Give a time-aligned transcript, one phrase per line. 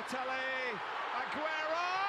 [0.00, 0.80] Balotelli,
[1.12, 1.99] Aguero!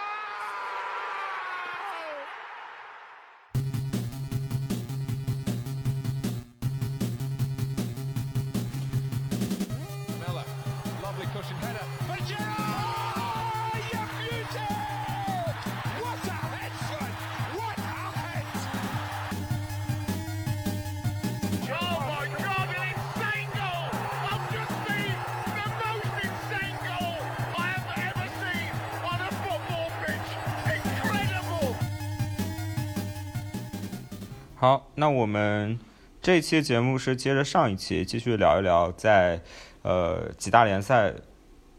[34.61, 35.79] 好，那我们
[36.21, 39.41] 这期节目是接着上一期继续聊一聊在
[39.81, 41.11] 呃几大联赛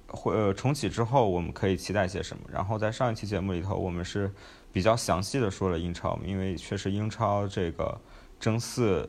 [0.08, 2.42] 会呃重启之后，我们可以期待些什么。
[2.52, 4.28] 然后在上一期节目里头，我们是
[4.72, 7.96] 比较详细的说了英超，因为确实英超这个
[8.40, 9.08] 争四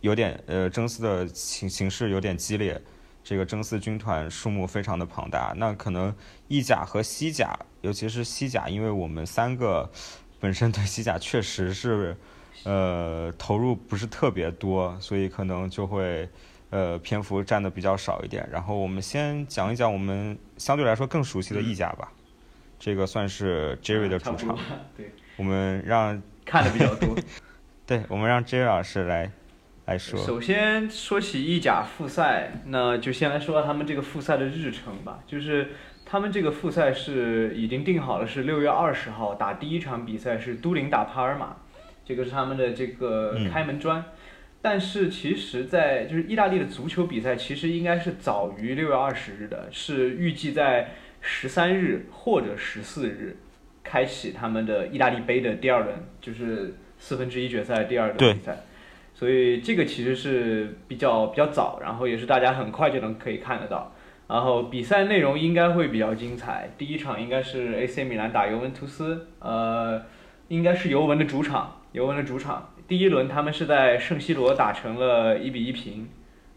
[0.00, 2.80] 有点呃争四的形形势有点激烈，
[3.22, 5.52] 这个争四军团数目非常的庞大。
[5.58, 6.16] 那可能
[6.48, 9.90] 意甲和西甲，尤其是西甲，因为我们三个
[10.38, 12.16] 本身对西甲确实是。
[12.64, 16.28] 呃，投入不是特别多，所以可能就会
[16.68, 18.46] 呃篇幅占的比较少一点。
[18.52, 22.12] 然后我们先讲一讲我们相对来说更熟悉的意甲吧，
[22.78, 24.58] 这个算是 Jerry 的主场。
[24.94, 27.16] 对，我们让看的比较多。
[27.86, 29.30] 对，我们让 Jerry 老师来
[29.86, 30.20] 来说。
[30.20, 35.20] 首先说起意甲复赛，那就先来说他们这个复赛的日程吧。
[35.26, 35.70] 就是
[36.04, 41.56] 他们这个复赛是已经定好了，是六月二十号打第一场比赛是都灵打帕尔马。
[42.10, 44.04] 这个是他们的这个开门砖，
[44.60, 53.36] 但是其实，在就是意大利的足球比赛，其实应该是早于六月二十日的，是预计在十三日或者十四日
[53.84, 58.56] 开启他们的意大利杯的第二轮，就是四分之一决赛第二轮比赛，
[59.14, 63.94] 所以这个其实是比较比较早，然后也是大家很快就能可以看得到，
[64.26, 70.02] 然后比赛内容应该会比较精彩，第一场应该是 AC 米兰打尤文图斯，呃，
[70.48, 71.76] 应该是尤文的主场。
[71.92, 76.08] 尤文的主场，第一轮他们是在圣西罗打成了一比一平，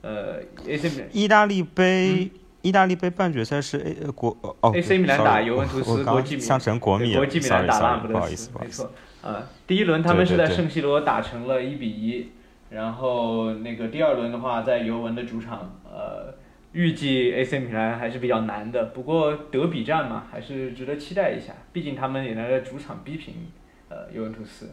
[0.01, 1.09] 呃，AC 米兰。
[1.11, 2.29] 意大利杯，
[2.61, 8.91] 意大利杯半决赛是 A 国哦，AC 米兰打尤文图斯，国际米想成国米国际米兰打拉姆不好意思，没错，
[9.23, 12.29] 呃，第一轮他们是在圣西罗打成了一比一，
[12.69, 16.35] 然后那个第二轮的话在尤文的主场，呃，
[16.73, 23.47] 预计 AC 米兰还是比较难的，不过德比战嘛，还是值得期待一下，毕竟他们也能在主场逼平
[23.89, 24.69] 呃尤文图斯。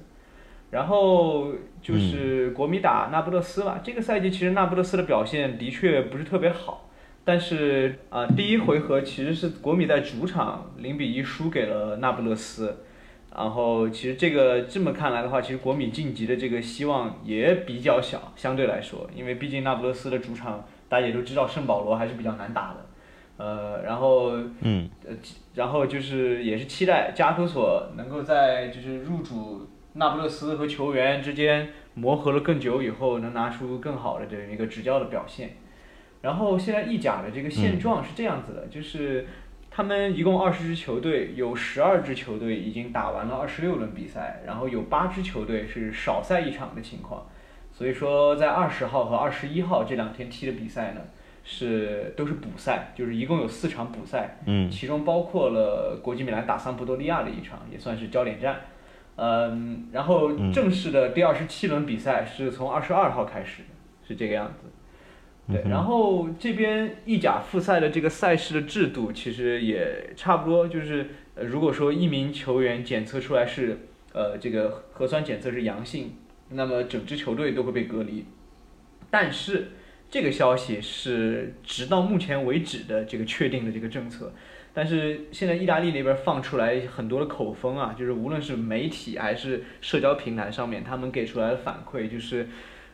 [0.70, 3.80] 然后就是国米打那不勒斯吧。
[3.82, 6.88] 这个赛季其实那不勒斯的表现的确不是特别好，
[7.24, 12.84] 但是啊，第一回合其实是国米在主场零比一输给了那不勒斯。
[13.36, 22.86] 然后其实这个这么看来的话，其实国米晋级的这个希望也比较小，相对来说，因为毕竟那不勒斯的主场大家也都知道，圣保罗还是比较难打的。
[23.36, 25.14] 呃，然后嗯，呃，
[25.54, 29.68] 然后就是也是期待加图索能够在就是入主。
[29.94, 35.56] 那不勒斯和球员之间磨合了更久以后，能拿出更好的这样一个执教的表现。
[36.22, 39.26] 然后现在意甲的这个现状是这样子的，就是
[39.70, 47.26] 他们一共二十支球队，有十二支球队已经打完了二十六轮比赛，然后有八支球队是少赛一场的情况。
[47.72, 51.00] 所以说，在二十号和二十一号这两天踢的比赛呢，
[51.42, 58.60] 是都是补赛，就是一共有四场补赛，嗯，其中包括了国际米兰打桑普多利亚的一场，也算是焦点战。
[59.22, 63.64] 嗯，然后正式的第二十七轮比赛是从二十二号开始，
[64.08, 65.52] 是这个样子。
[65.52, 73.80] 对，然后这边意甲复赛的这个赛事的制度其实也差不多，就是如果说一名球员检测出来是
[74.14, 76.14] 呃这个核酸检测是阳性，
[76.48, 78.24] 那么整支球队都会被隔离。
[79.10, 79.72] 但是
[80.08, 84.32] 这个消息是直到目前为止的这个确定的这个政策。
[84.72, 92.48] 但是现在意大利那边放出来很多的口风啊，就是无论是媒体还是社交平台上面，他们给出来的反馈就是，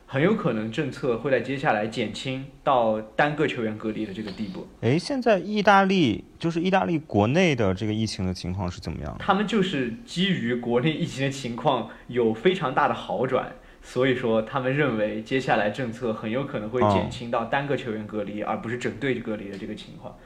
[0.07, 4.67] 很有可能政策会在接下来减轻到单个球员隔离的这个地步。
[4.81, 9.15] 哎，现在意大利就是意大利国内的这个疫情的情况是怎么样？
[9.19, 13.53] 他们就是基于国内疫情的情况有非常大的好转，
[13.83, 20.17] 所以说他们认为接下来政策很有可能会减轻到单个球员隔离，而不是整队隔离的这个情况。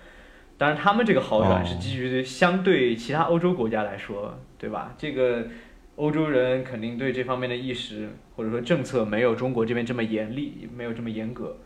[0.61, 4.95] 当然，他们这个好转是基于相对其他欧洲国家来说，对吧？
[4.99, 5.47] 这个
[5.97, 11.57] 欧洲人肯定对这方面的意识或者说政策没有中国这边这么严厉，没有这么严格，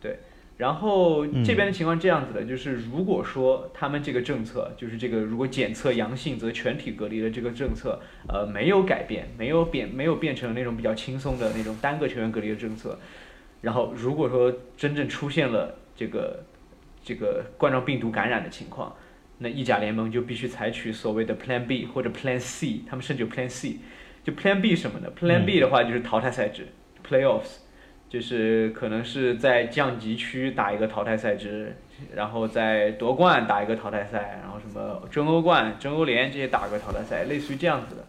[0.00, 0.20] 对。
[0.56, 12.96] 然后这边的情况这样子的，就是如果说他们这个政策，就是这个如果检测阳性则全体隔离的这个政策，呃，没有改变，没有变，没有变成那种比较轻松的那种单个成员隔离的政策，
[13.62, 16.44] 然后如果说真正出现了这个。
[17.04, 18.96] 这个冠状病毒感染的情况，
[19.38, 23.76] 那意甲联盟就必须采取所谓的 Plan B 或者 Plan C，他们甚至有 Plan C。
[24.24, 26.68] 就 Plan B 什么的，Plan B 的话就是淘汰赛制、
[27.06, 27.58] Playoffs，
[28.08, 31.76] 就是可能是在降级区打一个淘汰赛制，
[32.14, 38.06] 然后在夺冠打一个淘汰赛，然后什么争欧冠、争欧联这些打个淘汰赛，类似于这样子的。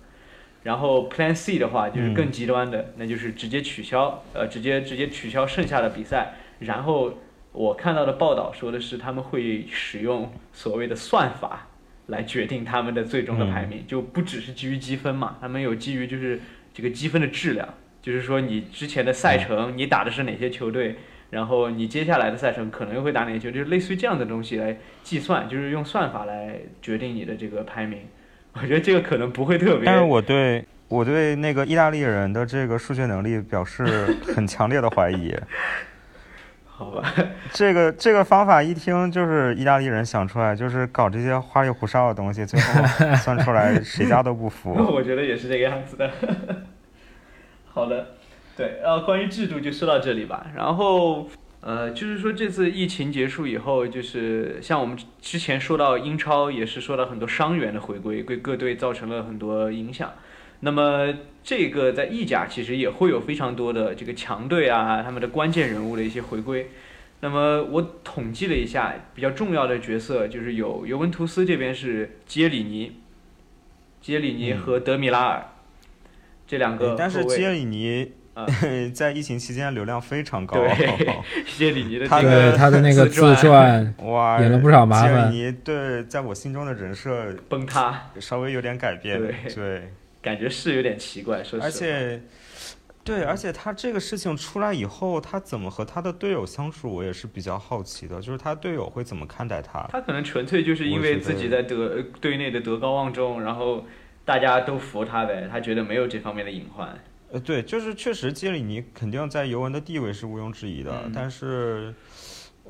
[0.64, 6.36] 然后 Plan C 的话就是更极端的，那就是直接取消，呃，直接直接取消剩下的比赛。
[6.60, 7.14] 然后
[7.56, 11.68] 我看到的报道说的是他们会使用所谓的算法。
[12.08, 16.40] 来决定他们的最终的排名，就不只是基于积分嘛，他们有基于就是
[16.72, 17.68] 这个积分的质量，
[18.00, 20.98] 就是说你之前的赛程，你打的是哪些球队，
[21.32, 28.02] 然后你接下来的赛程可能又会打哪些球，就是类似于这样的东西来计算，就是用算法来决定你的这个排名。
[28.54, 29.84] 我觉得这个可能不会特别。
[29.84, 35.34] 但是我对我对那个意大利人的这个数学能力表示很强烈的怀疑。
[36.78, 37.02] 好吧，
[37.54, 42.84] 这个这个方法一听就是意大利人想出来，就是搞这些花里胡哨的东西，最后
[43.16, 44.74] 算出来谁家都不服。
[44.94, 46.12] 我觉得也是这个样子的。
[47.72, 48.16] 好的，
[48.58, 50.48] 对，呃关于制度就说到这里吧。
[50.54, 51.30] 然后
[51.62, 60.12] 呃，就是说这次疫情结束以后，就是像我们之前说到英超，也是说到很多伤员的回归，对各队造成了很多影响。
[60.60, 61.14] 那么
[61.46, 66.72] 这个在意甲其实也会有非常多的这个强队啊，他们的关键人物的一些回归。
[67.20, 73.00] 那么我统计了一下，比较重要的角色就是有尤文图斯这边是杰里尼，
[74.02, 75.46] 杰里尼和德米拉尔
[76.48, 78.12] 这两个但是杰里尼
[78.92, 80.60] 在疫情期间流量非常高。
[80.60, 81.14] 对，
[81.56, 85.32] 杰里尼的他的他的那个自传哇，引了不少麻烦。
[85.32, 89.22] 杰里尼对，在我心中的人设崩塌，稍微有点改变。
[89.54, 89.92] 对。
[90.26, 91.66] 感觉是有点奇怪，说实话。
[91.66, 92.20] 而且，
[93.04, 98.20] 对，而且他这个事情出来以后，他怎么和他的队友相处，我也是比较好奇的。
[98.20, 99.88] 就是他队友会怎么看待他？
[99.92, 103.86] 他可能纯粹就是因为自己在德队内的德高望重，然后
[104.26, 105.48] 大家都服他呗。
[105.52, 106.98] 他觉得没有这方面的隐患。
[107.32, 110.92] 呃，对，就是确实基里尼肯定在尤文的地位是毋庸置疑的。
[111.14, 111.94] 但是，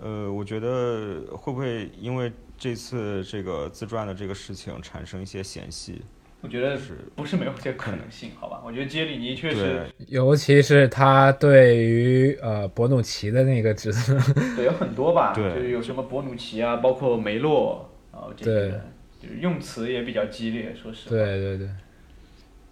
[0.02, 6.02] 呃，我觉得会不会因为这次这个自传的这个事情产生一些嫌隙？
[6.46, 8.30] 我觉得是不是没有这可能性？
[8.40, 14.16] 好吧，我觉得杰里尼确实，尤其是他对于呃博努奇的那个指责，
[14.56, 18.80] 对有很多吧，就是有什么博努奇啊，包括梅洛，然后这些，
[19.20, 21.16] 就是用词也比较激烈，说实话。
[21.16, 21.68] 对对对，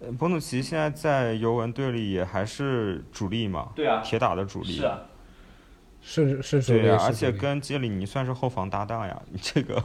[0.01, 3.69] 呃，博努奇现在在尤文队里也还是主力嘛？
[3.75, 4.73] 对啊，铁打的主力。
[4.73, 5.01] 是啊。
[6.05, 9.81] 是是主力，而且跟杰里尼算是后防搭档呀，这个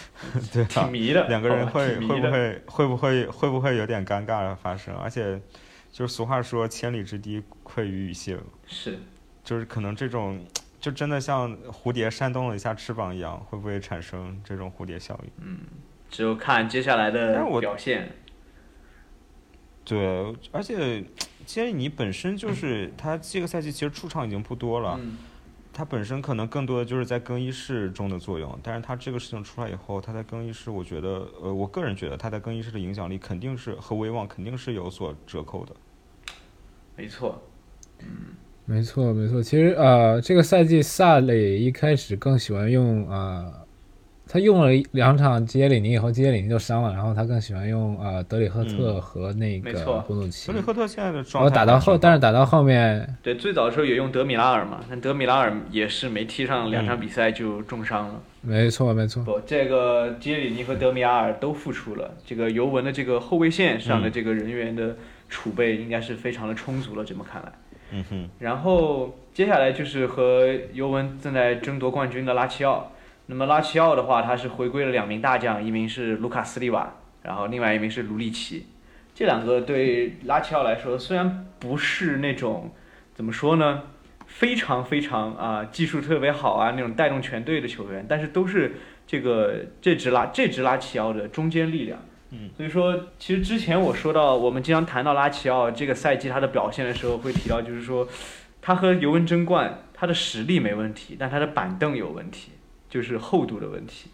[0.50, 4.94] 对挺迷的，两个人会会不会会不会会不会有点尴尬发生？
[4.96, 5.38] 而且
[5.92, 8.98] 就是俗话说千里之堤溃于蚁穴，是，
[9.44, 10.42] 就是可能这种
[10.80, 15.30] 就真的像蝴蝶扇动了一下翅膀一样，会不会产生这种蝴蝶效应？
[15.42, 15.58] 嗯，
[16.08, 18.10] 只有看接下来的表现。
[19.84, 21.04] 对，而且
[21.44, 24.98] 杰里尼本身就是 他这个赛季其实出场已经不多了。
[25.78, 35.72] 他本身可能更多的就是在更衣室中的作用，但是他这个事情出来以后，他在更衣室，我觉得，呃，我个人觉得他在更衣室的影响力肯定是和威望肯定是有所折扣的。
[36.96, 37.40] 没错，
[38.00, 38.06] 嗯，
[38.64, 39.40] 没错没错。
[39.40, 43.67] 其实呃，这个赛季萨里一开始更喜欢用呃。
[44.30, 50.52] 他用了两场基耶里尼以后，基耶里尼就伤了，然后他更喜欢用呃德里赫特和那个布鲁奇。
[50.52, 51.56] 德里赫特现在的状态。
[51.56, 58.20] 打到后，但是打到后面，对，最早的时候也用德米拉尔嘛，但德米拉尔也是没踢上两场比赛就重伤了。
[58.42, 59.24] 没错，没错。
[59.24, 64.94] 不，这个杰里尼和德米拉尔都复出了，这个尤文的这个后卫线上的这个人员的
[65.30, 67.52] 储备应该是非常的充足了，这么看来。
[67.92, 68.28] 嗯哼。
[68.38, 72.92] 然后接下来就是和尤文正在争夺冠军的拉齐奥。
[73.30, 78.66] 那么拉齐奥的话，他是回归了两名大将，一名是卢卡斯利瓦，然后另外一名是卢利奇。
[79.14, 82.70] 这两个对拉齐奥来说，虽然不是那种
[83.14, 83.82] 怎么说呢，
[84.26, 91.98] 非常非常啊技术特别好啊那种带动全队的球员，但是都是这个这支拉这支拉齐奥的中坚力量。
[92.30, 98.08] 嗯，所以说，其实之前我说到我们经常谈到拉齐奥这个赛季他的表现的时候，会提到就是说，
[98.62, 102.52] 他和尤文争冠，他的实力没问题，但他的板凳有问题。
[102.88, 104.08] 就是厚度的问题，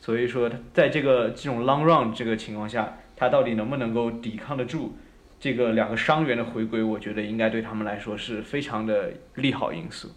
[0.00, 4.96] 所以说他在这个这种 long run 这个情况下，他到底能不能够抵抗得住
[5.40, 6.80] 这个两个伤员的回归？
[6.80, 10.10] 我觉得应该对他们来说是非常的利好因素。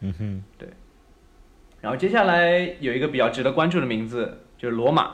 [0.00, 0.68] 嗯哼，对。
[1.82, 5.12] 然后接下来有一个比较值得关注的名字，就是罗马，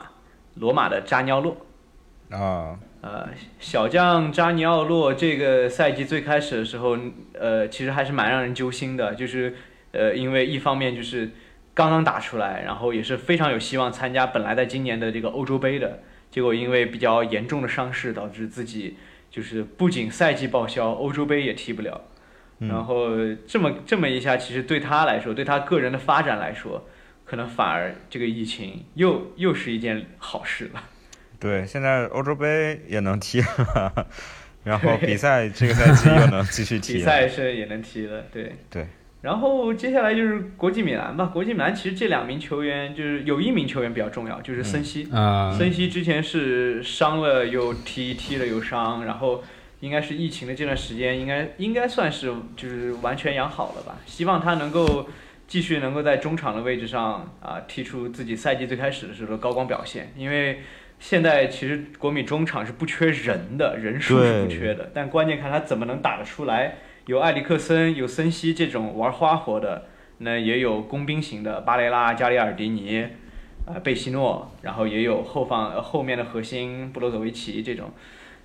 [0.55, 1.57] 罗马的扎尼奥洛。
[2.29, 2.79] 啊。
[3.01, 3.29] 呃，
[3.59, 6.97] 小将扎尼奥洛这个赛季最开始的时候，
[7.33, 9.55] 呃，其实还是蛮让人揪心的，就是
[9.91, 11.31] 呃，因为一方面就是。
[11.79, 18.97] 刚刚打出来，然后也是非常有希望参加本来在今年的这个欧洲杯的，结果因为比较严重的伤势，导致自己
[19.31, 22.01] 就是不仅赛季报销，欧洲杯也踢不了。
[22.59, 23.11] 然后
[23.47, 26.85] 这么这么一下，其实对他来说，对他个人的发展来说，
[27.23, 30.83] 可能反而这个疫情又又是一件好事了。
[31.39, 34.05] 对，现在欧洲杯也能踢了，
[34.65, 37.03] 然后比赛这个赛季又能继续踢 比。
[37.03, 38.57] 赛是也能踢了，对。
[38.69, 38.85] 对。
[39.21, 45.09] 然后接下来就是国际米兰吧，国际米兰其实这两名球员就是有一名球员比较重要，就是森西。
[45.11, 49.43] 啊，森西之前是伤了又踢，踢了又伤，然后
[49.81, 53.97] 应该是疫情的这段时间，应该应该算是就是完全养好了吧。
[54.05, 55.09] 希望他能够
[55.47, 60.61] 继续能够在中场的位置上啊踢出自己赛季最开始的时候的高光表现，因为
[60.97, 66.77] 现在其实国米中场是不缺人的，人数是不缺的，但关键看他怎么能打得出来。
[67.09, 69.85] 有埃里克森、有森西这种玩花活的，
[70.19, 73.07] 那也有工兵型的巴雷拉、加里尔迪尼。
[73.65, 77.89] 啊，贝西诺，然后也有后方呃后面的核心布罗佐维奇这种，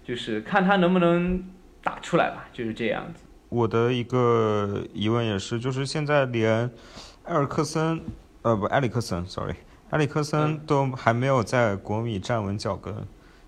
[0.02, 1.44] 就是看他能不能
[1.82, 3.24] 打出来吧，就是这样子。
[3.50, 6.70] 我的一个疑问也是，就是现在连
[7.24, 8.00] 埃尔克森，
[8.40, 9.56] 呃不，埃里克森，sorry，
[9.90, 12.94] 埃里克森都还没有在国米站稳脚跟，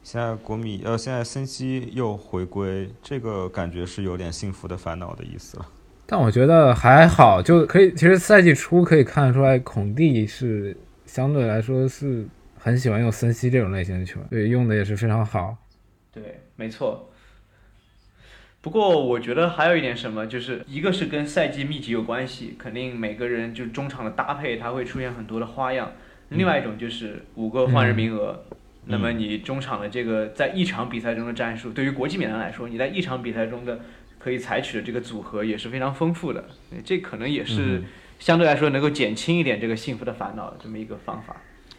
[0.07, 5.67] 现在国米呃现在森西又回归，这个感觉是有点幸福的烦恼的意思了。
[6.07, 7.93] 但我觉得还好，就可以。
[7.93, 12.25] 其实赛季初可以看得出来，孔蒂是相对来说是
[12.57, 15.57] 很喜欢用森西这种类型的球员，对，用的也是非常好。
[16.13, 17.11] 对，没错。
[18.61, 25.91] 不过我觉得还有一点什么，就是一个是跟赛季密集有关系，肯定每个人就中场的搭配，它会出现很多的花样。
[26.29, 28.46] 另外一种就是五个换人名额，
[28.87, 33.81] 那么你中场的这个在一场比赛中的战术，对于国际米兰来说，你在一场比赛中的
[34.19, 36.45] 可以采取的这个组合也是非常丰富的，
[36.85, 37.83] 这可能也是
[38.19, 41.37] 相对来说能够减轻一点这个幸福的烦恼的这么一个方法。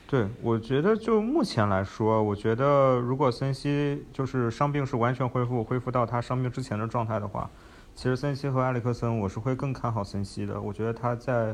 [0.09, 7.49] 对，我觉得就目前来说，我觉得如果森西就是伤病是完全恢复，恢复到他伤病之前的状态的话，
[7.93, 10.61] 其实森西和埃里克森我是会更看好森西的。
[10.61, 11.53] 我觉得他在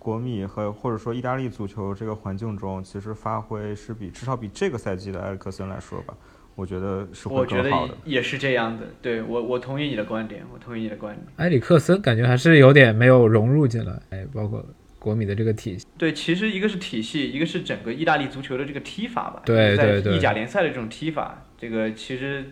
[0.00, 6.14] 国米和或者说意大利足球这个环境中，其实发挥是比至少比这个赛季的埃里克森来说吧，
[6.54, 7.94] 我觉得是会我觉得更好的。
[8.06, 11.26] 也是这样的，对我我同意你的观点，我同意你的观点。
[11.36, 14.64] 埃里克森感觉还是有点没有融入进来，哎，包括
[14.98, 15.86] 国米的这个体系。
[15.98, 19.42] 对，其实一个是体系，一个是整个意大利足球的这个踢法吧。
[19.44, 22.50] 对在对对意甲联赛的这种踢法，这个其实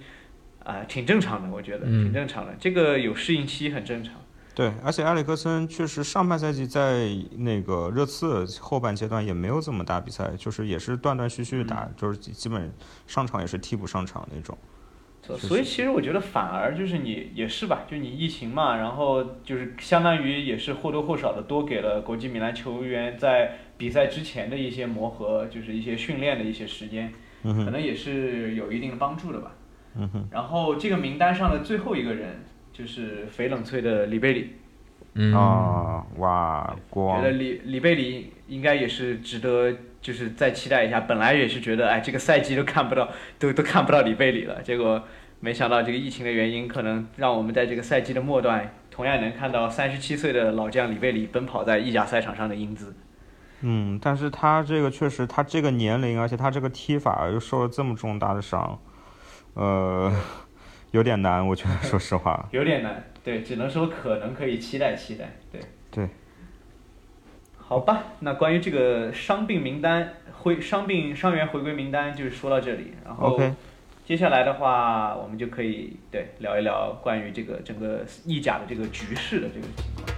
[0.64, 2.55] 啊、挺正常的，我觉得、嗯挺正常的。
[2.61, 4.12] 这个有适应期很正常。
[4.59, 12.73] 对，而且埃里克森确实上半赛季在那个热刺后半阶段也没有怎么打比赛，就是也是断断续续打，就是基基本
[13.07, 14.59] 上场也是替补上场那种。
[15.23, 27.12] 是所以其实我觉得反而就是你也是吧，就你疫情嘛，然后就是相当于也是或多或少的多给了国际米兰球员在比赛之前的一些磨合，就是一些训练的一些时间，
[27.45, 29.53] 可能也是有一定的帮助的吧。
[30.33, 32.45] 然后这个名单上的最后一个人
[32.79, 34.53] 就是翡冷翠的里贝里，
[35.15, 41.01] 嗯，啊，哇，国王觉得里里贝里应该也是值得，就是再期待一下。
[41.01, 44.63] 本来也是觉得，哎，这个赛季都看不到，都都看不到里贝里了。
[44.63, 45.03] 结果
[45.41, 52.95] 没想到这个疫情的原因，可能让我们在这个赛季的末段，同样能看到三十七岁的老将里贝里奔跑在意甲赛场上的英姿。
[53.63, 58.79] 嗯，但是他这个确实，他这个年龄，而且他这个踢法又受了这么重大的伤，
[59.55, 60.13] 呃，
[60.92, 62.49] 有点难，我觉得，说实话。
[62.52, 65.61] 有点难，对，只能说可能可以期待期待，对。
[65.90, 66.09] 对。
[67.57, 73.38] 好吧，那关于这个伤病名单回伤病伤员回归名单就是说到这里，然后
[74.07, 80.18] 接下来的话，我们就可以对聊一聊关于这个整个意甲的这个局势的这个情况。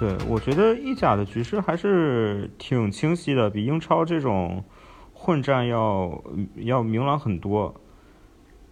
[0.00, 4.64] 对，我觉得意甲的局势还是挺清晰的，比英超这种
[5.12, 6.24] 混战要
[6.56, 7.74] 要明朗很多，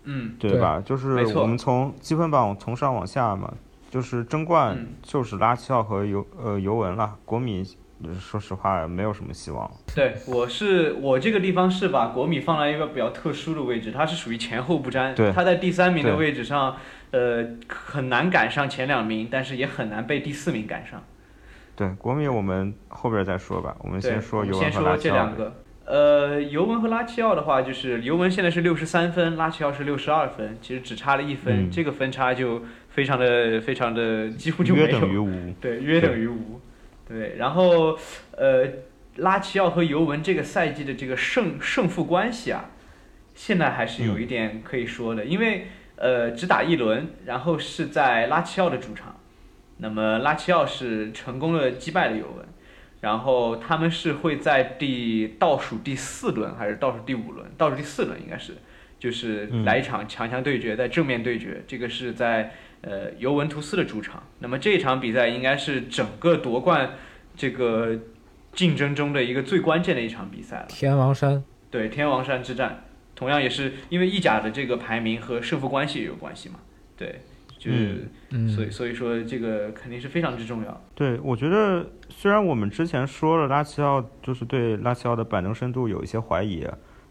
[0.04, 0.82] 嗯，对对吧？
[0.82, 3.52] 就是我们从积分榜从上往下嘛，
[3.90, 7.62] 就是争冠嗯就是拉齐奥和尤呃尤文了，国米
[8.02, 9.70] 呃说实话没有什么希望。
[9.94, 15.14] 对，我是我这个地方是把国米放在一个比较特殊的位置，它是属于前后不沾。
[15.14, 16.74] 对它在第三名的位置上，
[17.10, 21.02] 呃，很难赶上前两名，但是也很难被第四名赶上。
[21.78, 25.20] 对，国米我们后边再说吧，我们，先说尤文和拉先说这齐奥呗。
[25.20, 25.54] 两个。
[25.84, 35.00] 呃，尤文和拉齐奥的话，就是尤文现在是六十三分，拉齐奥是六十二分，其实只差了一分，嗯这个分差就非常的非常的几乎就没约有。
[35.00, 35.54] 等于无。
[35.60, 36.60] 对，约等于无。
[37.08, 37.96] 对，然后
[38.32, 38.66] 呃，
[39.18, 42.64] 拉齐奥和尤文这个赛季的这个胜胜负关系啊，
[43.34, 49.17] 现在还是有一点可以说的，因为呃只打一轮，然后是在拉齐奥的主场，
[49.78, 52.46] 那么拉齐奥是成功的击败了尤文，
[53.00, 57.46] 然后他们是会在第倒数第四轮还是倒数第五轮？
[57.56, 58.54] 倒数第四轮应该是，
[58.98, 66.94] 就是来一场强强对决，在正面对决，这个是在呃尤文图斯的主场，那么这一场比赛应该是整个夺冠
[67.36, 67.96] 这个
[68.52, 70.66] 竞争中的一个最关键的一场比赛了。
[70.68, 76.56] 天王山，对天王山之战，同样也是因为意甲的这个排名和胜负关系也有关系嘛。
[76.96, 77.20] 对，
[77.58, 80.80] 就是、嗯，所以所以说这个肯定是非常之重要。
[80.94, 86.64] 对，我觉得虽然我们之前说了拉齐奥就是对拉齐奥的板凳深度有一些怀疑，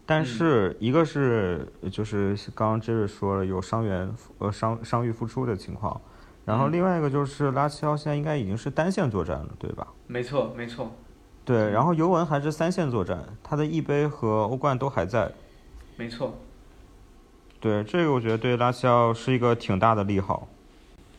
[0.06, 6.00] 但是一个是就是刚刚 Jerry 说了有伤员呃伤伤愈复出的情况，
[6.46, 9.86] 然后嗯另外一个就是拉齐奥现在应该已经是单线作战了，对吧？
[10.08, 10.96] 没错，没错，
[11.44, 15.30] 对，然后尤文还是三线作战，他的意杯和欧冠都还在。
[15.98, 16.40] 没错。
[17.60, 20.48] 对，这个我觉得对拉齐奥是一个挺大的利好。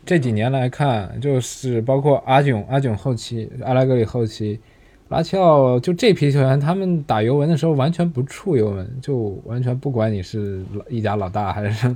[0.07, 4.59] 这几年来看，就是包括阿囧、阿囧后期、阿莱格里后期，
[5.09, 11.95] 拉齐奥就这批球员，他们打尤文的时候完全不怵尤文，就完全不管你是老一家老大还是，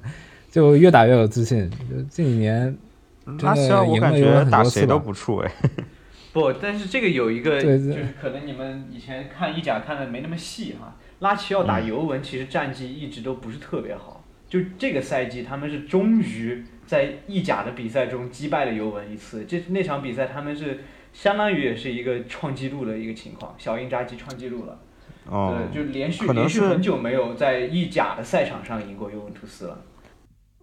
[0.51, 1.71] 就越打越有自信。
[1.71, 2.77] 就这几年，
[3.25, 5.53] 真的拉齐奥我感赢了尤文觉很多次打谁都吧不怵哎。
[6.35, 10.97] 不，但是这个有一个，就是可能你们以前看意甲看的没那么细哈。
[11.21, 14.22] 拉齐奥打嗯尤文其实战绩一直都不是特别好，
[14.53, 19.47] 就这个赛季他们是终于在意甲的比赛中击败了尤文一次。
[19.47, 20.81] 这那场比赛他们是
[21.11, 24.79] 相当于也是一个创纪录的一个情况，小因扎吉创纪录了。
[25.25, 29.79] 哦，对，就连续连续很久没有在意甲的赛场上赢过尤文图斯了。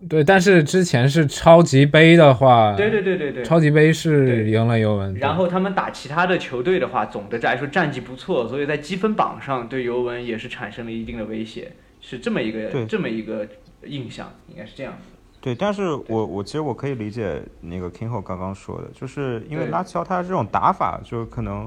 [0.07, 3.43] 对，但是之前是超级杯的话，对对对对对。
[3.43, 13.47] 超级杯是赢了尤文，然后他们打其他的球队的话，总的来说战绩不错，所以在积分榜上对尤文也是产生了一定的威胁，是这么一个这么一个
[13.83, 15.07] 印象，应该是这样子。
[15.41, 21.65] 对，但是我我其实我可以理解那个 King 刚刚说的，就是因为拉齐奥他这种打法，就可能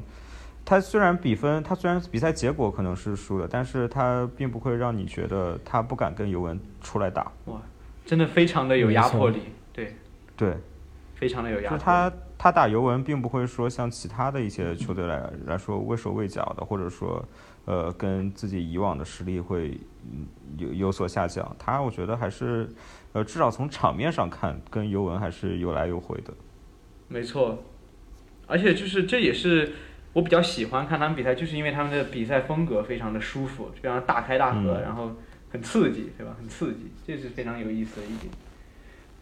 [0.64, 7.32] 他虽然比分，他虽然比赛结果可能是输的，但是他并不会让你觉得他不敢跟尤文出来打。
[7.46, 7.60] 哇
[8.04, 9.40] 真的非常的有压迫力，
[9.72, 9.96] 对，
[10.36, 10.56] 对，
[11.14, 11.78] 非常的有压迫力。
[11.78, 17.24] 就是他他打尤文，并不会说像其他的一些球队来来说畏手畏脚的，或者说
[17.64, 20.26] 呃跟自己以往的实力会嗯
[20.58, 21.56] 有有所下降。
[21.58, 22.68] 他我觉得还是
[23.12, 26.32] 呃至少从场面上看，跟尤文还是有来有回的。
[27.08, 27.62] 没错，
[28.46, 29.72] 而且就是这也是
[30.12, 35.12] 我比较喜欢看他们比赛，就是因为他们的比赛风格非常的舒服，非常大开大合，嗯然后
[35.50, 36.34] 很刺激，对吧？
[36.38, 38.32] 很刺激，这是非常有意思的一点。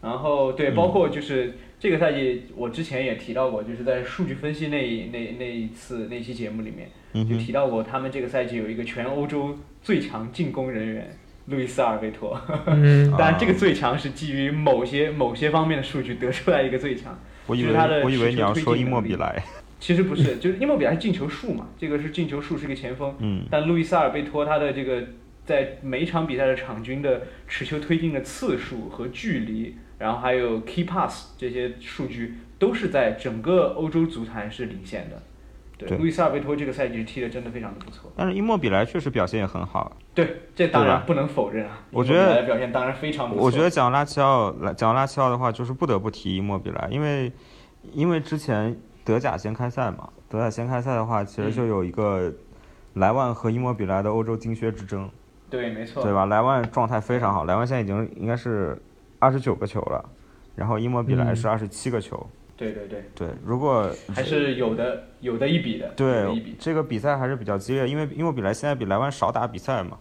[0.01, 0.75] 然后对，嗯。
[0.75, 12.39] 包括就是这个赛季，我之前也提到过，就是在数据分析那一那那一次那期节目里面，就提到过他们这个赛季有一个全欧洲最强进攻人员路易斯·阿尔贝托。
[12.67, 17.19] 嗯， 当然，这个啊最强是基于某些某些方面的数据得出来一个最强。
[17.47, 19.43] 我以为就是他的我以为你要说伊莫比莱，
[19.79, 23.43] 其实不是，就是伊莫比莱是进球数嘛，这个是进球数是个前锋，嗯。
[23.49, 25.03] 但路易斯·阿尔贝托他的这个
[25.43, 35.21] 在每一场比赛的场均的持球推进的次数和距离，然后还有 key pass 这些数据都是在整个欧洲足坛是领先的。
[35.77, 38.11] 对，路易斯·阿尔贝托这个赛季踢的真的非常的不错。
[38.15, 39.95] 但是伊莫比莱确实表现也很好。
[40.15, 41.79] 对，这当然不能否认啊。
[41.91, 43.43] 我觉得表现当然非常不错。
[43.43, 47.31] 我觉得讲拉齐奥，来讲拉齐奥的话，就是不得不提伊莫比莱，因为
[47.93, 52.31] 因为之前德甲先开赛嘛，德甲先开赛的话，其实就有一个
[52.95, 55.09] 莱万和伊莫比莱的欧洲金靴之争，
[55.49, 56.03] 对，没错。
[56.03, 56.25] 对吧？
[56.25, 58.79] 莱万状态非常好，莱万现在已经应该是
[59.21, 60.03] 二十九个球了，
[60.55, 62.27] 然后伊莫比莱嗯是二十七个球。
[62.57, 66.55] 对对对，对，如果还是有的有的一比的，有的比对。
[66.59, 69.97] 这个比赛还是比较激烈，因为伊莫比莱现在比莱万少打比赛嘛，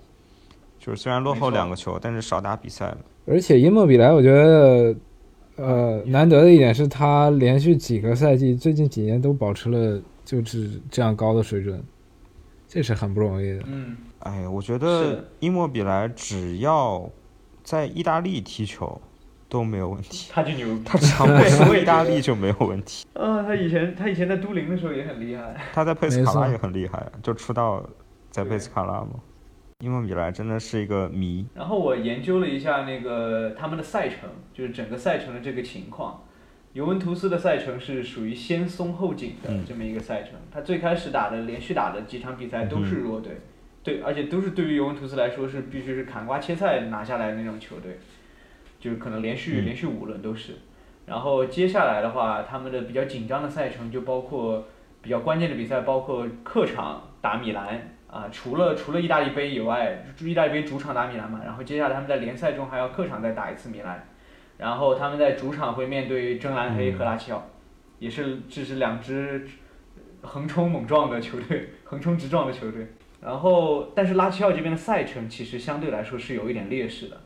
[0.79, 2.99] 就是虽然落后两个球，但是少打比赛了。
[3.27, 4.95] 而且伊莫比莱，我觉得，
[5.57, 11.83] 呃，难得的一点是他连续几个赛季，最近几年都保持了就是这样高的水准，
[12.69, 13.63] 这是很不容易的。
[13.67, 17.09] 嗯，哎，我觉得的伊莫比莱只要
[17.63, 19.01] 在意大利踢球
[19.51, 20.83] 都没有问题，他就牛逼。
[20.85, 23.05] 他只要不意大利就没有问题。
[23.15, 25.55] 嗯，他以前他以前在都灵的时候也很厉害。
[25.75, 27.85] 他在佩斯卡拉也很厉害，就出道
[28.31, 29.11] 在佩斯卡拉嘛。
[29.81, 36.23] 伊莫比莱真的是一个谜，然后我研究了一下那个他们的赛程，就是整个赛程的这个情况。
[36.73, 43.41] 尤文图斯的赛程是属于先松后紧的嗯这么一个赛程，他最开始打的连续打的几场比赛都是弱队，
[43.83, 47.99] 对，而且都是对于尤文图斯来说是必须是砍瓜切菜拿下来的那种球队，
[48.81, 49.65] 就是可能连续嗯。
[49.67, 50.55] 连续五轮都是。
[51.07, 54.67] 然后接下来的话，他们的比较紧张的赛程就包括
[55.03, 64.07] 比较关键的比赛，包括客场打米兰，啊、除了除了意大利杯以外，意大利杯主场打米兰嘛，然后接下来他们在联赛中还要客场再打一次米兰，
[64.59, 67.45] 然后他们在主场会面对真蓝黑和拉齐奥，
[67.99, 69.47] 也是这是两支
[70.23, 72.87] 横冲猛撞的球队， 横冲直撞的球队。
[73.21, 77.20] 然后，但是拉齐奥这边的赛程其实相对来说是有一点劣势的，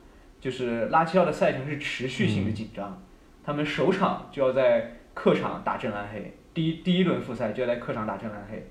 [0.44, 3.02] 就是拉齐奥的赛程是持续性的紧张，
[3.42, 8.62] 他们首场就要在客场打正蓝黑，第一第一轮复赛就要在客场打正蓝黑，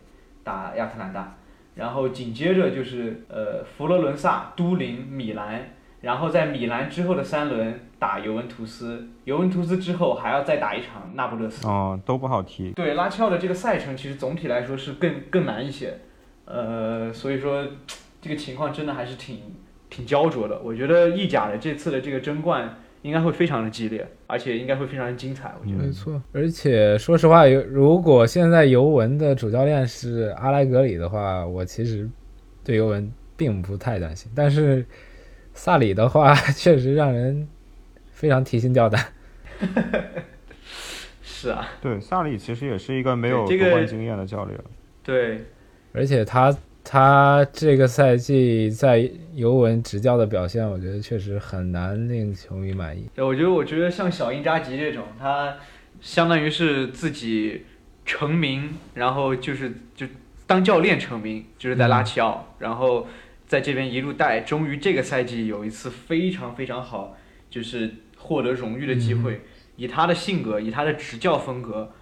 [0.44, 1.36] 打亚特兰大，
[1.74, 5.68] 然后紧接着就是呃佛罗伦萨、都灵、米兰，
[6.02, 11.68] 然后在米兰之后的三轮打尤文图斯，尤文图斯之后还要再打一场那不勒斯。
[11.68, 12.72] 哦，都不好踢。
[12.74, 15.98] 对拉齐奥的这个赛程，其实总体来说是更更难一些，
[16.46, 17.66] 呃，所以说
[18.22, 19.42] 这个情况真的还是挺
[19.94, 20.60] 挺焦灼的。
[20.64, 25.54] 我觉得意甲的这次的这个争冠应该会非常的激烈，而且应该会非常的精彩。
[25.62, 32.10] 我觉得，没错，而且说实话，有如果现在尤文的主教练是阿莱格里的话，我其实
[32.64, 34.32] 对尤文并不太担心。
[34.34, 34.84] 但是
[35.54, 37.48] 萨里的话， 确实让人
[38.12, 39.06] 非常提心吊胆。
[41.22, 44.58] 是啊，对，萨里其实也是一个没有夺冠经验的教练。
[45.04, 45.42] 对，
[45.92, 53.08] 而且他他这个赛季在尤文执教的表现，我觉得确实很难令球迷满意。
[53.16, 55.56] 对，我觉得，我觉得像小因扎吉这种，他
[56.02, 57.66] 相当于是自己
[58.06, 60.06] 成名，然后就是就
[60.46, 63.08] 当教练成名，就是在拉齐奥，然后
[63.48, 67.16] 在这边一路带，终于这个赛季有一次非常非常好，
[67.50, 69.42] 就是获得荣誉的机会。
[69.76, 71.94] 以他的性格，以他的执教风格，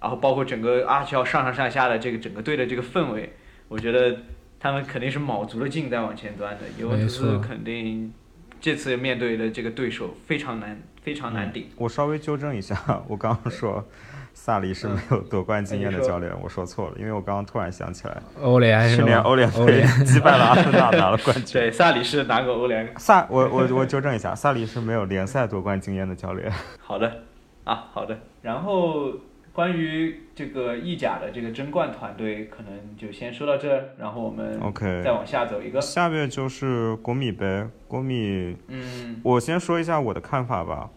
[0.00, 3.32] 然后包括整个阿齐奥上上下下的这个整个队的这个氛围，
[3.68, 4.16] 我觉得
[4.58, 6.62] 他们肯定是卯足了劲在往前端的。
[6.78, 8.12] 尤文图斯肯定
[8.60, 11.68] 这次面对的这个对手非常难，非常难顶。
[11.76, 12.76] 我稍微纠正一下，
[13.08, 13.84] 我刚刚说
[14.32, 18.96] 萨里是没有夺冠经验的教练，我说错了，因为我刚刚突然想起来，欧联？
[18.96, 21.60] 去年欧联欧杯击败了阿森纳 拿了冠军。
[21.60, 22.92] 对，萨里是拿过欧联。
[22.98, 26.50] 萨，我我我纠正一下，萨里是没有联赛夺冠经验的教练。
[26.78, 27.22] 好的，
[27.64, 28.18] 啊，好的。
[28.42, 29.12] 然后
[29.54, 35.80] 关于这个意甲的这个争冠团队，可能就先说到这儿，然后我们 OK 再往下走一个。
[35.80, 40.90] 下面就是国米呗，国米，嗯，我先说一下我的看法吧，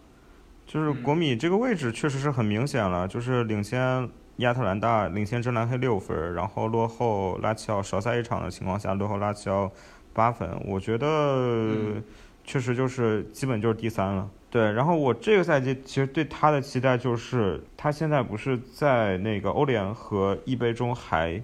[0.66, 1.02] 就是嗯。
[1.04, 9.70] 国米这个位置确实是很明显了，就是领先亚特兰大，领先真蓝黑六分，然后落后拉齐奥少赛一场的情况下，落后拉齐奥
[10.12, 12.02] 八分，我觉得嗯。
[12.44, 14.26] 确实就是基本就是第三了。
[14.50, 21.42] 对，然后我这个赛季其实对他的期待就是，他现在不是在那个欧联和一杯中还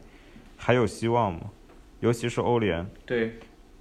[0.57, 1.40] 还有希望吗？
[2.01, 3.35] 尤其是欧联，对，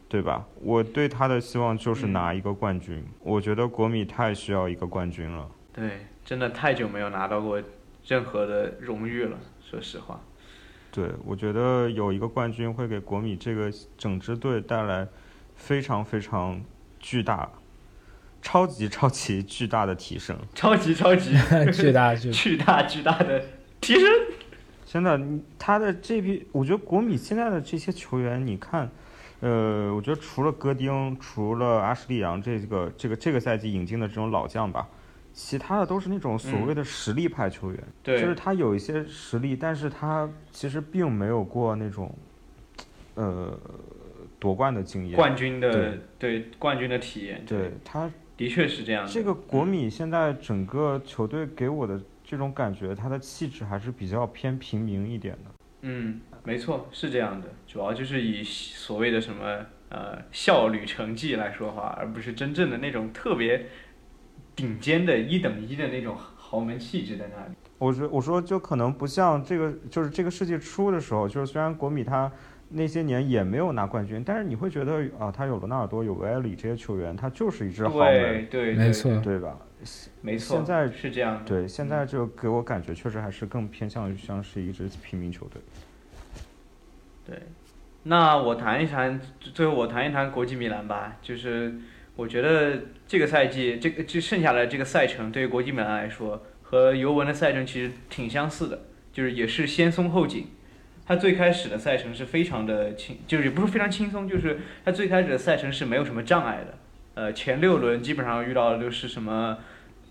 [0.10, 0.46] 对吧？
[0.62, 3.04] 我对他的希望就是嗯拿一个冠军。
[3.22, 5.50] 我觉得国米太需要一个冠军了。
[5.72, 7.62] 对，真的太久没有拿到过
[8.06, 10.20] 任何的荣誉了，说实话。
[10.92, 15.08] 对，我觉得有一个冠军会给国米这个整支队带来
[15.56, 16.62] 非常非常
[17.00, 17.50] 巨大、
[18.44, 20.38] 超级 超级巨大的提升。
[20.54, 21.36] 超级超级。
[21.74, 23.44] 巨大巨巨大巨大的
[23.82, 24.08] 提升。
[24.86, 25.20] 真的，
[25.58, 28.88] 他的这批，我觉得国米现在的这些球员，你看，
[29.40, 34.88] 呃，我觉得除了戈丁，除了阿什利杨这个这个这个赛季引进的这种老将吧，
[35.34, 42.16] 其他的都是那种所谓的实力派球员，对，就是他有一些实力，但是他其实并没有过那种，
[43.16, 43.58] 呃，
[44.38, 45.16] 夺冠的经验。
[45.16, 46.00] 冠军的对。
[46.20, 47.72] 对冠军的体验，对。
[47.84, 48.08] 他
[48.44, 49.10] 的确是这样的。
[49.10, 55.52] 这个国米现在整个球队给我的这种感觉，他的气质还是比较偏平民一点的。
[55.84, 63.66] 嗯，没错，是这样的，主要就是以所谓的什么呃效率成绩来说话，而不是真正的那种特别
[64.54, 67.54] 顶尖的一等一的那种豪门气质在那里。
[67.78, 72.30] 我说我说就可能不像这个，就是这个世纪初的时候，就是虽然国米他
[72.76, 79.58] 那些年也没有拿冠军，但是你会觉得啊，他有罗纳尔多、有维埃里这些球员，他就是一支豪对门，对，没错对吧？
[80.22, 81.44] 没错，现在是这样的。
[81.46, 85.62] 对，现在就给我感觉确实还是更偏向于像是一支平民球队。
[87.28, 87.42] 对，
[88.04, 91.18] 那我谈一谈，最后我谈一谈国际米兰吧。
[91.22, 91.76] 就是
[92.16, 100.48] 我觉得这个赛季，这个就剩下的这个赛程，对于国际米兰来说，和尤文的赛程其实挺相似的，就是也是先松后紧。
[101.06, 106.74] 他最开始的赛程是非常的轻，就是也不是非常轻松，就是他最开始的赛程是没有什么障碍的。
[107.16, 109.58] 呃，前六轮基本上遇到的都是什么，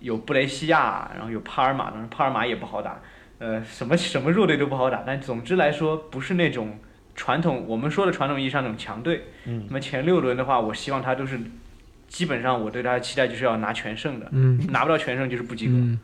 [0.01, 3.01] 有布雷西亚，然后有帕尔马，当然帕尔马也不好打，
[3.39, 5.03] 呃，什么什么弱队都不好打。
[5.07, 6.79] 但总之来说，不是那种
[7.17, 9.25] 传统我们说的传统意义上那种强队。
[9.47, 11.41] 嗯那么前六轮的话，我希望他都是，
[12.07, 15.73] 基本上我对他的期待就是要拿全胜的，嗯拿不到全胜就是不及格。
[15.73, 15.99] 嗯，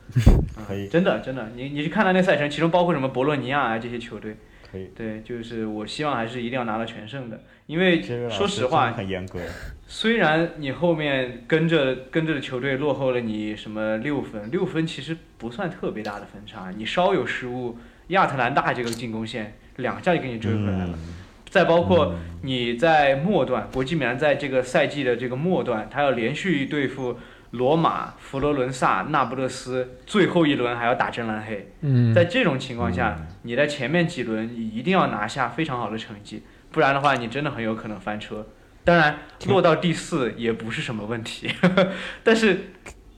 [0.67, 4.37] 可以真的真的，你你去看他那赛程，其中包括什么博洛尼亚啊这些球队，
[4.71, 4.91] 可以。
[4.97, 9.41] 对，就是我希望还是一定要拿到全胜的，因为说实话，很严格。
[9.87, 17.79] 虽然你后面跟着跟着的球队落后了你什么六分，六分其实不算特别大的分差，你稍有失误，
[18.09, 20.91] 亚特兰大这个进攻线两下就给你追回来了。
[20.95, 21.15] 嗯
[21.51, 27.17] 再包括你在末段，国际米兰在这个赛季的这个末段，他要连续对付
[27.53, 31.73] 罗马、佛罗伦萨、那不勒斯，最后一轮还要打真蓝黑。
[31.81, 38.47] 嗯，在这种情况下，你在前面几轮你一定要拿下非常好的成绩，不然的话，你真的很有可能翻车。
[38.85, 41.51] 当然，落到第四也不是什么问题，
[42.25, 42.73] 但是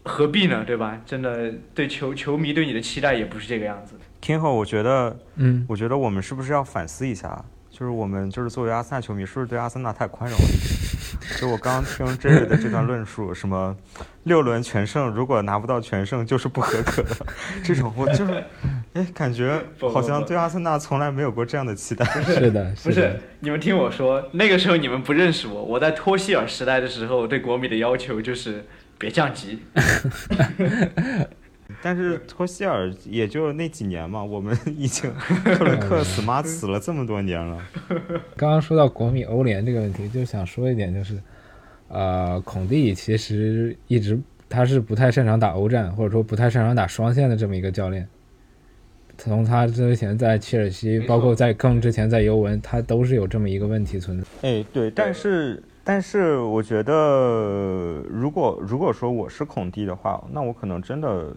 [0.04, 0.64] 何必呢？
[0.66, 1.00] 对吧？
[1.04, 3.94] 真的对球球迷对你的期待也不是这个样子。
[4.20, 7.44] 天后，我觉得，嗯，我觉得我们是不是要反思一下？
[7.70, 10.44] 就是我们就是作为阿森纳球迷，是不是对阿森纳太宽容了？
[11.38, 13.76] 就我刚刚听 Jerry 的这段论述，什么
[14.24, 17.26] 六轮全胜，如果拿不到全胜就是不合格的，
[17.64, 18.44] 这种我就是，
[18.94, 22.04] 哎，感觉好像对阿森纳从来没有过这样的期待。
[22.22, 28.64] 是的，不是，你们听我说，那个时候你们不认识我，我在托希尔时代的时候，对国米的要求就是
[28.98, 29.62] 别降级。
[31.82, 35.12] 但是托希尔也就那几年嘛，我们 已经
[35.44, 37.58] 克伦克死妈死了这么多年了。
[38.36, 41.18] 刚刚说到国米欧联这个问题，就想说一点，就是，
[41.88, 48.06] 呃，孔蒂其实一直他是不太擅长打欧战，或者说不太擅长打双线的这么一个教练。
[49.16, 54.26] 从他之前在切尔西，包括在更之前在尤文，他都是有这么一个问题存在。
[54.42, 61.36] 哎，对，但是但是我觉得，如果如果说我是孔蒂的话，那我可能真的，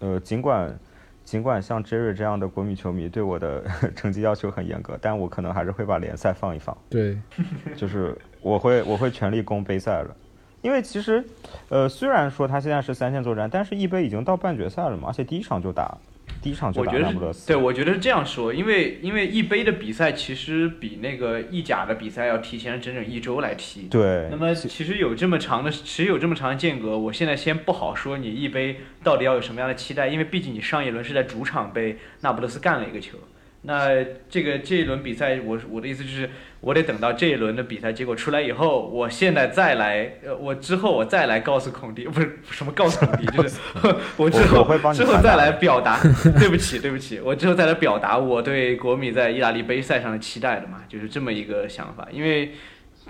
[0.00, 0.78] 呃，尽管
[1.24, 3.62] 尽管像 Jerry 这样的国米球迷对我的
[3.94, 7.16] 成绩要求很严格，但我可能还是会把联赛放一放，对，
[7.76, 10.16] 就是我会我会全力攻杯赛了。
[10.62, 11.24] 因为其实，
[11.70, 15.96] 呃，虽然说他现在是三线作战，但是一杯已经到半决赛了嘛，而且第一场就打，
[16.42, 17.46] 第一场就打我觉得是，那不勒斯。
[17.46, 23.82] 对，我觉得是这样说，因为因为一杯的比赛其实比那个意甲的比赛要提前整整一周来踢。
[23.90, 33.18] 对那么其实有这么长的，其实有这么长的间隔，我现在先不好说你一杯到底要有什么样的期待，因为毕竟你上一轮是在主场被那不勒斯干了一个球。
[33.62, 33.90] 那
[34.30, 43.60] 这个这一轮比赛，我我的意思就是，我得等到这一轮的比赛结果出来以后，我现在再来，呃，我之后我再来告诉孔蒂，不是什么告诉孔蒂，就是
[44.16, 46.00] 我之后之后再来表达，
[46.38, 52.52] 对不起对不起，我之后再来表达我对国米在意大利杯赛上的期待的嘛，就是这么一个想法，因为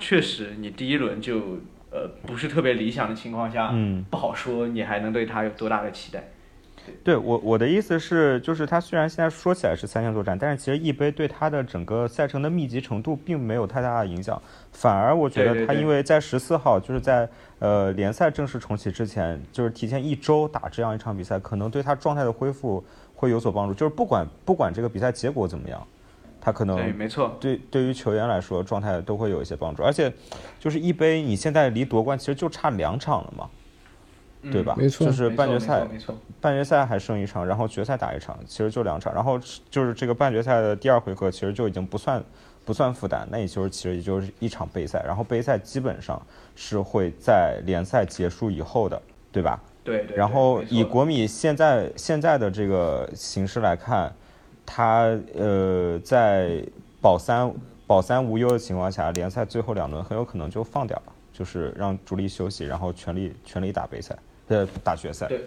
[0.01, 1.61] 确实你第一轮就
[1.93, 6.31] 呃不是特别理想的情况下，嗯，不好说你还能对他有多大的期待。
[7.05, 14.41] 对我我的意思是，就是他虽然现在说起来是三线作战，但是其实一杯对他的整个赛程的密集程度并没有太大的影响，
[14.73, 22.83] 反而我觉得他因为在十四号就是在呃联赛正式重启之前，就是提前一周打这样一场比赛，可能对他状态的恢复
[23.15, 23.75] 会有所帮助。
[23.75, 25.87] 就是不管不管这个比赛结果怎么样，
[26.41, 30.13] 他可能对，没错，对对于球员来说状态都会有一些帮助，而且
[30.59, 33.60] 就是一杯你现在离夺冠其实就差两场了嘛，嗯
[34.43, 34.75] 对吧？
[34.79, 39.13] 没错就是半决赛没错，半决赛还剩一场，然后决赛打一场，其实就两场。
[39.15, 39.39] 然后
[39.71, 42.23] 就是这个半决赛的第二回合，其实就已经不算
[42.65, 45.03] 不算负担，那也就是其实也就是一场杯赛。
[45.07, 46.21] 然后杯赛基本上
[46.57, 49.01] 是会在联赛结束以后的，
[49.31, 49.61] 对吧？
[49.85, 50.17] 对对。
[50.17, 54.11] 然后以国米现在现在的这个形势来看，
[54.65, 56.63] 他呃在
[57.01, 57.53] 保三
[57.87, 64.17] 保三无忧的情况下，联赛最后两轮很有可能就放掉了，就是让主力休息，然后全力全力打杯赛，
[64.51, 65.27] 呃打决赛。
[65.27, 65.39] 对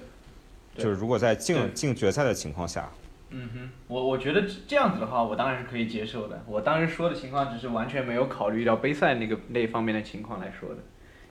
[0.76, 2.89] 对就是如果在进进决赛的情况下，
[3.30, 6.44] 嗯哼，我我觉得这这样子的话，我当然是可以接受的。
[6.48, 10.78] 我当时说的情况只是完全没有考虑到杯赛那个那方面的情况来说的，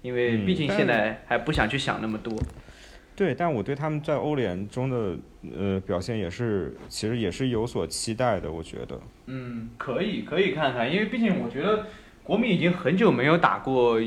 [0.01, 2.33] 因为嗯毕竟现在还不想去想那么多。
[3.15, 5.17] 对，但我对他们在欧联中的
[5.55, 8.51] 呃表现也是，其实也是有所期待的。
[8.51, 11.87] 我觉得，嗯，可以可以看看，因为毕竟我觉得
[12.23, 14.01] 国米已经很久没有打过，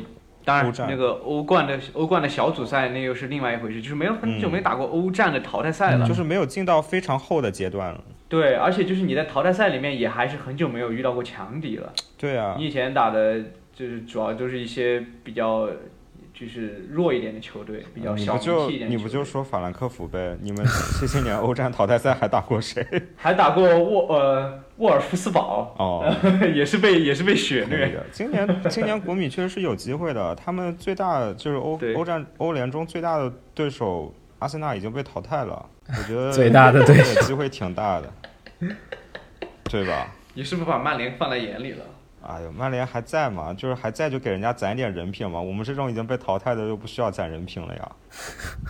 [0.46, 6.08] 当然那个欧冠的欧冠的小组赛那又是另外一回事，就是没有很久嗯没打过欧战的淘汰赛了。
[6.08, 8.04] 就是没有进到非常后的阶段了。
[8.30, 11.92] 对，而且就是你在淘汰赛里面也还是很久没有遇到过强敌了。
[12.18, 13.40] 对啊你，以前打的
[13.74, 15.68] 就是主要都是一些比较
[16.38, 18.98] 就是弱一点的球队，比较小名你就气一点的球队。
[18.98, 20.38] 你不就说法兰克福呗？
[20.42, 20.66] 你们
[21.00, 22.86] 这些年欧战淘汰赛还打过谁？
[23.16, 26.14] 还打过沃呃沃尔夫斯堡， 哦，
[26.54, 27.90] 也是被也是被血虐。
[27.90, 28.06] 的。
[28.12, 38.14] 今年今年国米确实是有机会的，他们最大就是欧欧战欧联中最大的对手阿森纳已经被淘汰了，我觉得最大的对手机会挺大的，
[39.70, 40.14] 对吧？
[40.36, 41.86] 你是不是把曼联放在眼里了？
[42.28, 43.54] 哎呦，曼联还在嘛？
[43.54, 45.40] 就是还在就给人家攒点人品嘛。
[45.40, 47.92] 我们这种已经被淘汰的就不需要攒人品了呀。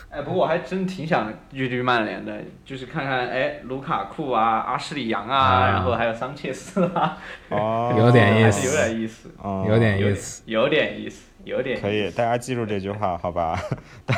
[0.10, 7.18] 哎，不过我还真挺想绿绿曼联的，就是看看哎，卢卡库啊，阿什利杨啊，啊然后还有桑切斯啊，
[7.50, 10.44] 哦，有点意思有点意思，嗯有点意思。
[10.46, 13.60] 有点意思，有点意思可以，大家记住这句话，好吧？
[14.06, 14.16] 大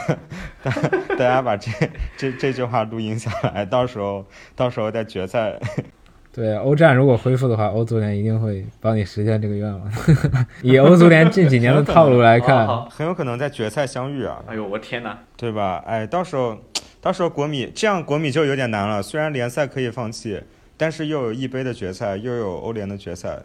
[0.64, 0.72] 大
[1.18, 1.72] 大家把这
[2.16, 5.60] 这这句话录音下来，到时候到时候在决赛，
[6.38, 9.92] 对，欧战如果恢复的话，欧足联一定会帮你实现这个愿望。
[10.62, 15.18] 以欧足联近几年的套路来看，很有可能在决赛相遇啊，哎呦，我天哪！
[15.36, 15.84] 对吧？
[15.88, 16.56] 哎，到时候
[17.02, 19.02] 到时候国米这样国米就有点难了。
[19.02, 20.40] 虽然联赛可以放弃，
[20.78, 23.40] 但是又有一杯的决赛，又有欧联的决赛，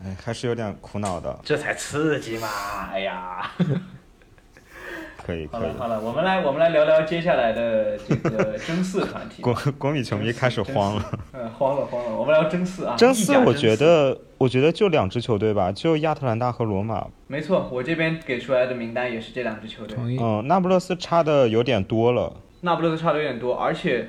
[0.00, 1.36] 哎，还是有点苦恼的。
[1.42, 2.48] 这才刺激嘛！
[2.92, 3.50] 哎呀，
[5.24, 9.40] 可以可以好了，好了，我们来我们来聊聊接下来的这个 争四团体。
[9.42, 11.18] 国国米球迷开始慌了。
[11.32, 12.94] 嗯，慌了慌了，我们聊争四啊。
[12.96, 17.06] 争四，我觉得我觉得就两支球队吧，就亚特兰大和罗马。
[17.26, 19.96] 没错，我这边给出来的名单也是这两支球队。
[19.96, 20.18] 同意。
[20.20, 22.32] 嗯，那不勒斯差的有点多了。
[22.60, 24.08] 那不勒斯差的有点多，而且，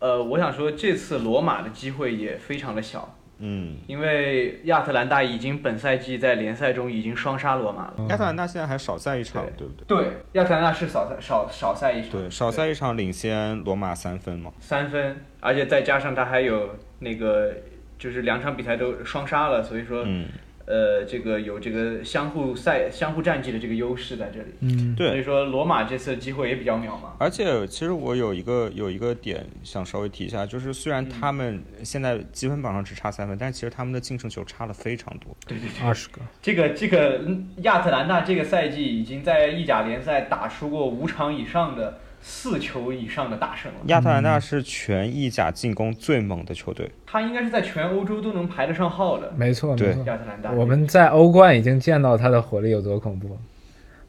[0.00, 7.94] 呃，我想说这次罗马的机会也非常的小，嗯，因为亚特兰大已经本赛季在联赛中已经双杀罗马了。
[8.08, 9.86] 亚特兰大现在还少赛一场，对不对？
[9.86, 14.50] 对，亚特兰大是少赛少少赛一场，对，少赛一场领先罗马三分嘛。
[14.58, 17.52] 三分，而且再加上他还有那个
[17.98, 20.26] 就是两场比赛都双杀了，所以说、嗯，
[20.66, 24.48] 呃这个有这个相互赛相互战绩的这个优势在这里。
[24.60, 27.10] 嗯，对所以说罗马这次机会也比较渺茫。
[27.18, 35.34] 而且其实我有一个有一个点想稍微提一下，就是虽然他们现在积分榜上只差三分，但其实他们的净胜球差了非常多。
[35.46, 43.78] 对对对，二十个，这个这个嗯亚特兰大这个赛季已经在意甲联赛打出过五场以上的四球以上的大胜了。
[43.84, 46.90] 亚特兰大是全意甲进攻最猛的球队。
[47.06, 49.32] 他应该是在全欧洲都能排得上号的。
[49.36, 50.04] 没错对没错。
[50.06, 53.38] 亚特兰大，我们在欧冠已经见到他的火力有多恐怖。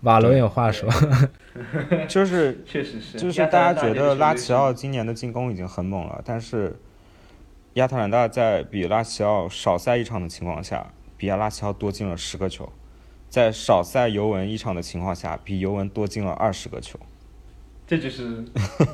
[0.02, 0.90] 瓦伦有话说，
[2.08, 6.76] 就是 确实是，就是大家觉得拉齐奥今年的进攻已经很猛了，但是
[7.74, 12.68] 亚特兰大在比拉齐奥少赛一场的情况下，比拉齐奥多进了十个球，
[13.30, 17.00] 在少赛尤文一场的情况下，比尤文多进了二十个球。
[17.88, 18.44] 这就是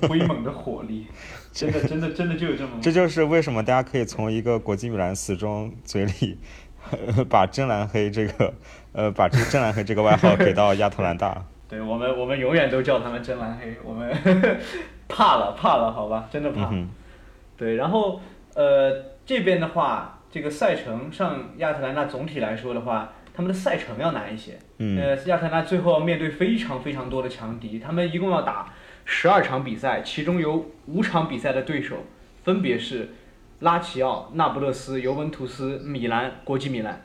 [0.07, 1.07] 威猛的火力，
[1.51, 6.37] 真的真的真的就有这么这就是为什么大家可以从一个国际米兰死忠嘴里，
[7.27, 8.53] 把真蓝黑这个，
[8.91, 11.43] 呃，把这个真蓝黑这个外号给到亚特兰大。
[11.67, 14.15] 对我们我们永远都叫他们真蓝黑，我们
[15.09, 16.69] 怕了怕了，好吧，真的怕。
[16.71, 16.87] 嗯，
[17.57, 18.21] 对，然后
[18.53, 18.93] 呃
[19.25, 24.51] 这边的话，这个赛程上亚特兰大总体来说的话，他们的赛程要难一些。
[24.77, 28.71] 嗯呃，亚特兰大最后要面对非常非常多的强敌，他们一共要打
[29.05, 32.05] 十二场比赛，其中有五场比赛的对手
[32.43, 33.09] 分别是
[33.59, 37.01] 拉齐奥、那不勒斯、尤文图斯、米兰、国际米兰。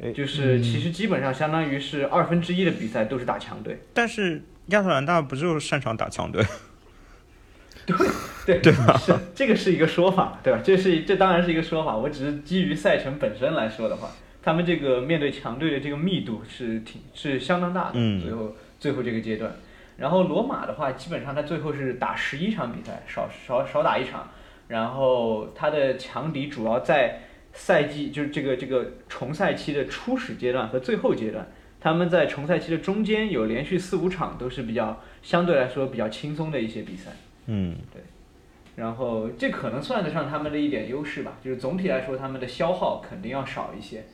[0.00, 3.80] 诶就是其实基本上相当于是二分之一的比赛都是打强队。
[3.94, 6.44] 但是亚特兰大不就擅长打强队？
[8.46, 8.96] 对对吧？
[8.98, 10.60] 是这个是一个说法，对吧？
[10.64, 14.10] 这是这当然是一个说法，我只是基于赛程本身来说的话，
[14.42, 17.92] 他们这个面对强队的这个密度是挺是相当大的。
[17.94, 19.54] 嗯最后最后这个阶段，
[19.96, 24.28] 然后罗马的话，基本上他最后是打十一场比赛，少少少打一场，
[24.68, 27.20] 然后他的强敌主要在
[27.52, 31.46] 赛季就是这个这个重赛期的初始阶段和最后阶段。
[31.80, 37.10] 他们在重赛期的中间有连续四五场都是比较相对来说比较轻松的一些比赛，
[37.46, 37.76] 嗯。
[37.92, 38.02] 对。
[38.76, 44.04] 然后这可能算得上他们的一点优势吧，就是总体来说他们的消耗肯定要少一些，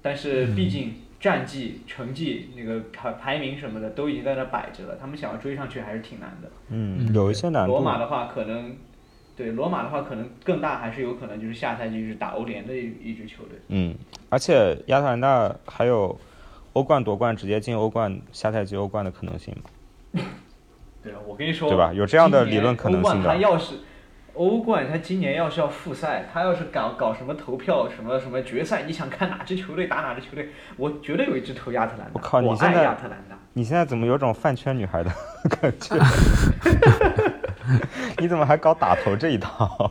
[0.00, 0.94] 但是毕竟
[1.26, 6.48] 战绩、成绩、那个排排名什么的都已经在那摆着了，他们想要追上去还是挺难的。
[6.68, 7.72] 嗯，有一些难度。
[7.72, 8.76] 罗马的话可能，
[9.36, 13.58] 对罗马的话可能更大还是有可能就是下赛季是打欧联的一一支球队。
[13.66, 13.92] 嗯，
[14.28, 16.16] 而且亚特兰大还有
[16.74, 20.22] 欧冠夺冠，直接进欧冠下赛季欧冠的可能性嘛？
[21.02, 23.74] 对啊，我跟你说，对吧有这样的理论可能性的欧冠他要是
[24.36, 32.10] 欧冠，他今年要是要复赛，他要是搞搞什么投票，什么什么决赛，你想看哪支球队打哪支球队，我绝对有一支投亚特兰大。
[32.12, 33.36] 我靠你现在亚特兰大。
[33.54, 35.10] 你现在怎么有种饭圈女孩的
[35.48, 35.96] 感觉？
[38.18, 39.90] 你怎么还搞打头这一套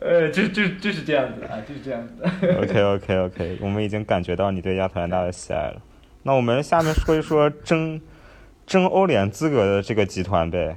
[0.00, 2.28] 呃，就就就是这样子啊，就是这样子的。
[2.62, 5.76] ？OK OK OK，我们已经感觉到你对亚特兰大的喜爱了。
[6.22, 8.00] 那我们下面说一说争
[8.66, 10.76] 争欧联资格的这个集团呗。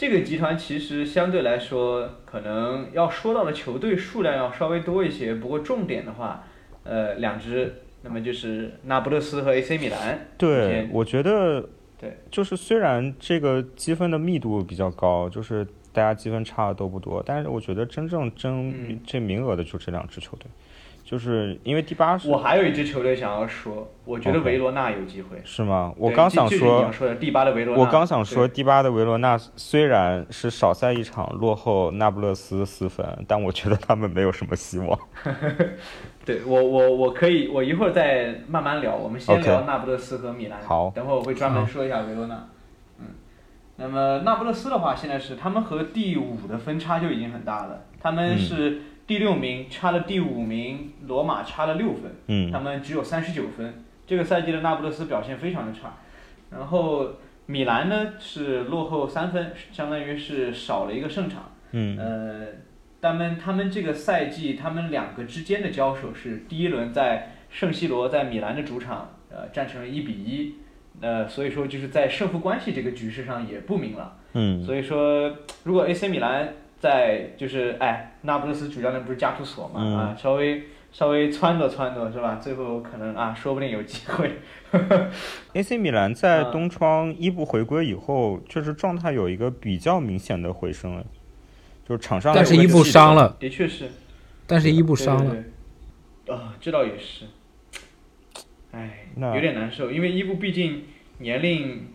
[0.00, 6.42] 这个集团其实相对来说，可能要说到的球队数量要稍微多一些，不过重点的话，
[6.84, 10.26] 呃，两支，那么就是那不勒斯和 AC 米兰。
[10.38, 11.68] 对，我觉得，
[12.00, 20.46] 对，就是虽然这个积分的密度比较高，就是大家积分差的都不多，但是我觉得真正争嗯这名额的就这两支球队，
[21.10, 25.42] 就是因为第八是我还有一支球队想要说，我觉得维罗纳有机会。
[25.44, 25.92] 是吗？
[25.96, 34.96] 我刚想说，的第八的维罗纳，我刚想说，第八的维罗纳虽然是少赛一场落后那不勒斯四分，但我觉得他们没有什么希望。
[36.24, 38.94] 对我我我可以，我一会儿再慢慢聊。
[38.94, 40.60] 我们先聊那不勒斯和米兰。
[40.62, 42.46] 好等会儿我会专门说一下维罗纳。
[43.00, 43.06] 嗯，
[43.78, 52.12] 那么那不勒斯的话，现在是他们和第五的分差就已经很大了，他们嗯是第六名，差了第五名罗马差了六分，
[52.52, 53.82] 他嗯们只有三十九分。
[54.06, 55.96] 这个赛季的那不勒斯表现非常的差，
[56.48, 57.08] 然后
[57.46, 61.50] 米兰呢是落后三分，相当于是少了一个胜场。
[61.72, 62.46] 嗯呃，
[63.02, 70.54] 他们他们这个赛季，他们两个之间的交手是第一轮在圣西罗在米兰的主场，呃，战成了一比一，
[71.00, 74.16] 呃，所以说就是在胜负关系这个局势上也不明朗。
[74.34, 75.34] 嗯所以说，
[75.64, 79.96] 如果 AC 米兰在就是哎，那不勒斯主教练不是加图索嘛、嗯。
[79.96, 82.40] 啊，稍微稍微撺掇撺掇是吧？
[82.42, 84.38] 最后可能啊，说不定有机会。
[85.52, 91.04] AC 米兰在嗯东窗伊布回归以后，确实状态有一个比较明显的回升，了
[91.86, 93.90] 就是场上但是伊布伤了，的确是，
[94.46, 95.36] 但是伊布伤了，
[96.34, 97.26] 啊，这倒也是。
[98.72, 100.84] 哎，那有点难受，因为伊布毕竟
[101.18, 101.88] 年龄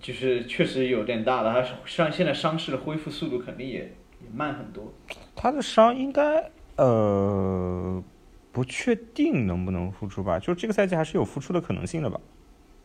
[0.00, 3.92] 就是确实有点大了，他伤现在伤势的恢复速度肯定也
[4.24, 4.92] 也慢很多。
[5.36, 8.02] 他的伤应该呃
[8.50, 12.20] 不确定能不能复出吧，就这个赛季还是有复出的可能性的吧。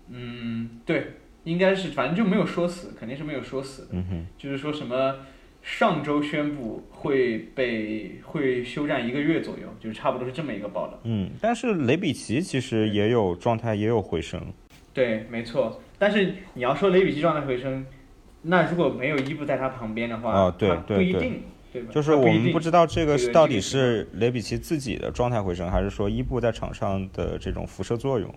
[0.09, 1.13] 嗯，对，
[1.43, 3.89] 应该是，反正就没有说死，肯定是没有说死的。
[3.91, 5.15] 嗯哼，就是说什么
[5.61, 10.99] 上周宣布会被会休战一个月左右，就是差不多是这么一个报道。
[11.03, 14.41] 嗯，但是雷比奇其实也有状态也有回升，
[14.93, 15.79] 对，没错。
[15.99, 17.85] 但是你要说雷比奇状态回升，
[18.41, 21.91] 那如果没有伊布在他旁边的话，哦对对对不一定，对吧？
[21.91, 28.33] 就是我们不知道这个是到底是雷比奇自己的状态回升，还是说伊布在场上的这种辐射作用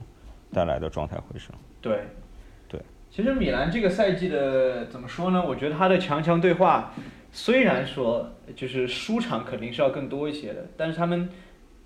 [0.52, 1.50] 带来的状态回升。
[1.80, 2.00] 对，
[2.68, 2.80] 对。
[3.10, 5.44] 其实米兰这个赛季的怎么说呢？
[5.46, 6.92] 我觉得他的强强对话，
[7.30, 11.28] 虽然说就是输场肯定是要更多一些的，但是他们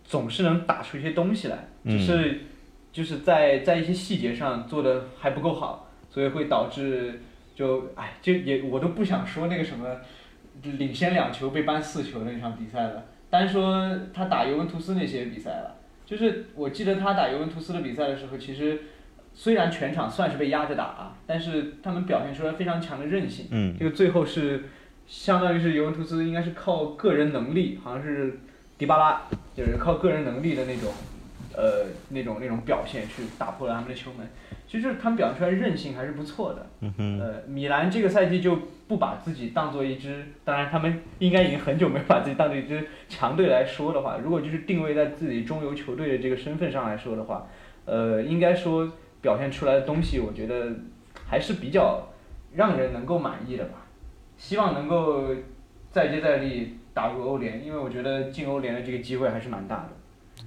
[0.04, 2.40] 总是能打出一些东西来，只是
[2.92, 7.20] 就是在在一些细节上做的还不够好，所以会导致
[7.56, 9.96] 就哎，就也我都不想说那个什么
[10.62, 15.74] 领先两球被扳四球的那场比赛了，单说他打尤文图斯那些比赛了。
[16.04, 18.80] 就是我记得他打尤文图斯的比赛的时候，其实
[19.34, 23.46] 虽然全场算是被压着打啊，但是他们表现出来非常强的韧性。
[23.50, 24.66] 嗯这个最后是
[25.06, 28.38] 相当于是尤文图斯应该是靠个人能力，好像是
[28.78, 29.22] 迪巴拉，
[29.56, 30.92] 就是靠个人能力的那种，
[31.56, 34.28] 呃，那种那种表现去打破了他们的球门。
[34.68, 36.66] 其实就是他们表现出来韧性还是不错的。
[36.80, 47.46] 嗯哼，呃，米兰这个赛季就不把自己当做一支，当然他们应该已经很久没有把自己当做一支强队来说的话，如果就是定位在自己中游球队的这个身份上来说的话，
[47.84, 48.92] 呃，应该说
[49.22, 50.72] 表现出来的东西，我觉得
[51.26, 52.08] 还是比较
[52.54, 53.86] 让人能够满意的吧。
[54.36, 55.28] 希望能够
[55.90, 59.90] 再接再厉打入欧联，因为我觉得进欧联的这个机会还是蛮大的。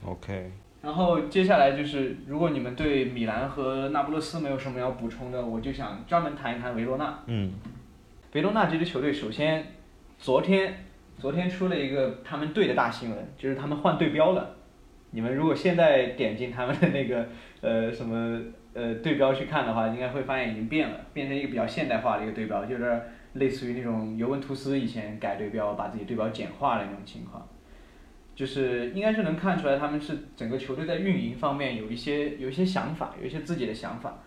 [0.06, 0.52] ，OK，
[0.82, 7.20] 然后接下来就是，如果你们对米兰和那不勒斯没有什么要补充的，我就想专门谈一谈维罗纳。
[7.28, 7.52] 嗯
[8.34, 9.66] 维罗纳这支球队，首先
[10.18, 10.86] 昨天
[11.18, 14.56] 昨天出了一个他们队的大新闻，就是他们换队标了。
[15.12, 17.28] 你们如果现在点进他们的那个
[17.62, 18.40] 呃什么
[18.74, 23.02] 呃队标去看的话，应该会发现已经变了，变成一个比较现代化的一个队标，就是
[23.34, 27.46] 类似于那种尤文图斯以前改队标，把自己队标简化的那种情况。
[28.40, 34.20] 就是应该是能看出来，他们是整个球队在运营方面有一些有一些想法，有一些自己的想法。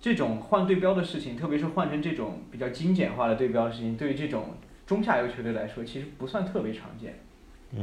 [0.00, 7.20] 这种换对标的事情，特别是换成这种比较精简化的对标的事情，对于这种中下游球队来说，其实不算特别常见，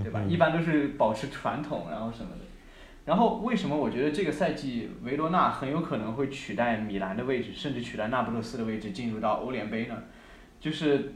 [0.04, 0.22] 对吧？
[0.28, 2.44] 一般都是保持传统，然后什么的。
[3.06, 9.96] 然后为什么我觉得这个赛季维罗纳很有可能会取代米兰的位置，甚至取代那不勒斯的位置，进入到欧联杯呢？
[10.60, 11.14] 就是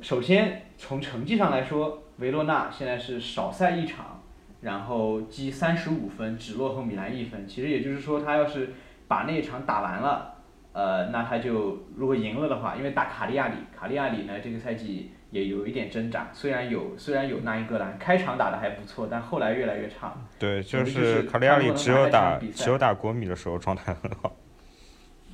[0.00, 4.22] 首先从成绩上来说，维罗纳现在是少赛一场，
[4.60, 7.46] 然后积三十五分，只落后米兰一分。
[7.46, 8.72] 其实也就是说，他要是
[9.06, 10.34] 把那一场打完了，
[10.72, 20.14] 呃，那他就如果赢了的话，因为打卡利亚里，卡利亚里呢这个赛季也有一点挣扎，虽然有虽然有那英格兰开场打的还不错，但后来越来越差。
[20.38, 24.34] 对，就是是卡利亚里只有打只有打国米的时候状态很好。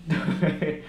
[0.41, 0.83] 对，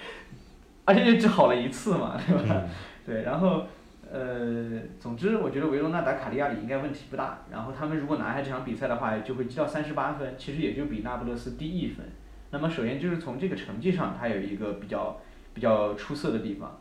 [0.86, 2.44] 而且也只好了一次嘛，对吧？
[2.50, 2.70] 嗯
[3.06, 3.68] 对，然后
[4.14, 7.46] 呃，总之我觉得维罗纳打卡利亚里应该问题不大。
[7.52, 12.06] 然后他们如果拿下这场比赛的话，就会积到三十八分，其实也就比那不勒斯低一分。
[12.52, 15.20] 那么首先就是从这个成绩上，它有一个比较
[15.56, 16.80] 比较出色的地方。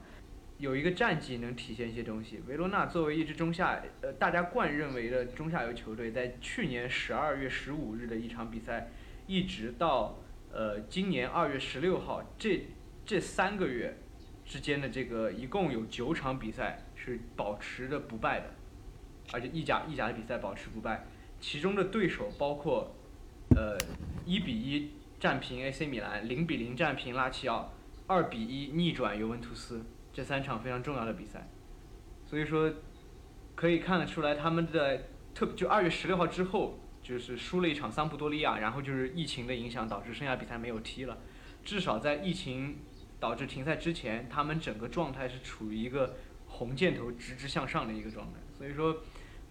[0.58, 2.42] 有一个战绩能体现一些东西。
[2.46, 8.90] 维罗纳作为一支中下，呃，大家惯认为的中下游球队，在去年十二月十五日的一场比赛，
[9.26, 10.18] 一直到
[10.52, 12.66] 呃今年二月十六号这
[13.06, 13.96] 这三个月
[14.44, 18.54] 之间的这个一共有九场比赛是保持着不败的，
[19.32, 21.04] 而且意甲意甲的比赛保持不败，
[21.40, 22.94] 其中的对手包括
[23.56, 23.76] 呃
[24.24, 27.72] 一比一战平 AC 米兰，零比零战平拉齐奥，
[28.06, 31.48] 二比一逆转尤文图斯，这三场非常重要的比赛，
[32.24, 32.72] 所以说
[33.56, 41.18] 可以看得出来他们在特就二月十六号之后，就是输了一场桑普多利亚，然后就是疫情的影响导致剩下比赛没有踢了，
[41.64, 42.76] 至少在疫情
[43.18, 46.16] 导致停赛之前，他们整个状态是处于一个
[46.52, 49.02] 红箭头直直向上的一个状态，所以说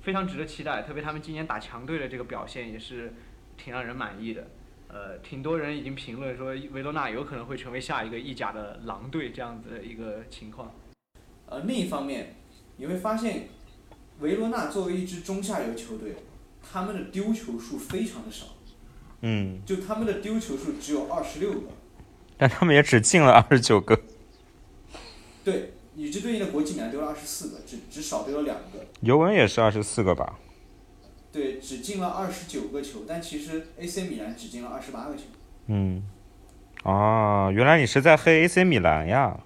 [0.01, 3.13] 非常值得期待，特别他们今年打强队的这个表现也是
[3.57, 4.47] 挺让人满意的。
[4.87, 10.73] 呃，挺多人已经评论说维罗纳有可能会成为下一个意甲的狼队这样子的一个情况。
[11.47, 12.35] 呃，另一方面，
[12.75, 13.47] 你会发现，
[14.19, 16.15] 维罗纳作为一支中下游球队，
[16.61, 18.47] 他们的丢球数非常的少，
[19.21, 21.67] 嗯，就他们的丢球数只有二十六个。
[22.37, 23.97] 但他们也只进了二十九个。
[25.43, 28.85] 对，与之对应的国际米兰丢了二十四个，只只少丢了两个。
[29.01, 30.37] 尤文也是二十四个吧？
[31.31, 35.23] 对，只进了二十九个球，但其实 AC 米兰只进了二十八个球。
[35.67, 36.03] 嗯，
[36.83, 39.39] 哦，原来你是在黑 AC 米兰呀？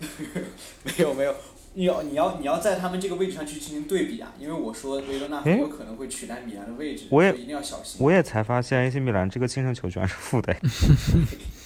[0.84, 1.34] 没有没有，
[1.74, 8.02] 你要你要你要在他们这个位置上去进行对比啊，因为我说维罗纳很有可能会取代米兰的位置，我也一定要小心。
[8.02, 10.54] 我也才发现 AC 米兰这个净胜球居然是负的。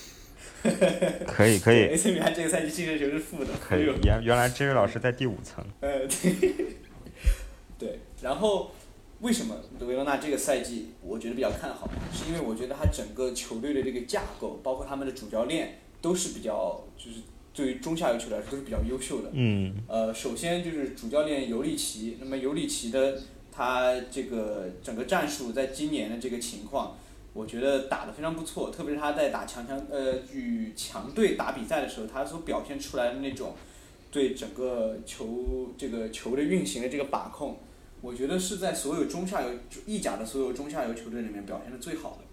[1.27, 5.65] 可以可以 AC 米兰这个赛季净胜球是负的，可以原原来这位老师在第五层。
[5.81, 6.67] 呃，对，
[7.79, 8.73] 对，然后
[9.21, 11.89] 为什么维罗纳这个赛季我觉得比较看好？
[12.13, 17.19] 是因为我觉得他整个球队的这个架构，包括他们的主教练，都是比较就是
[17.55, 19.31] 对于中下游球队来说都是比较优秀的。
[19.33, 23.19] 嗯呃，首先就是主教练尤里奇，那么尤里奇的
[23.51, 26.97] 他这个整个战术在今年的这个情况，
[27.33, 33.55] 我觉得打得非常不错，特别是他在打强强呃与强队打比赛的时候，他所表现出来的那种
[34.11, 37.59] 对整个球这个球的运行的这个把控，
[38.01, 39.49] 我觉得是在所有中下游
[39.87, 42.24] 意甲的所有中下游球队里面表现的最好的。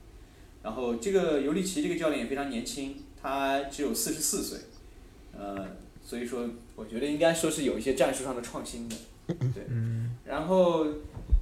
[0.63, 4.59] 然后这个尤里奇这个教练也非常年轻，他只有四十四岁，
[5.37, 5.65] 呃，
[6.03, 8.95] 所以说我觉得应该说是有一些战术上的创新的，
[9.27, 9.63] 对。
[10.25, 10.87] 然后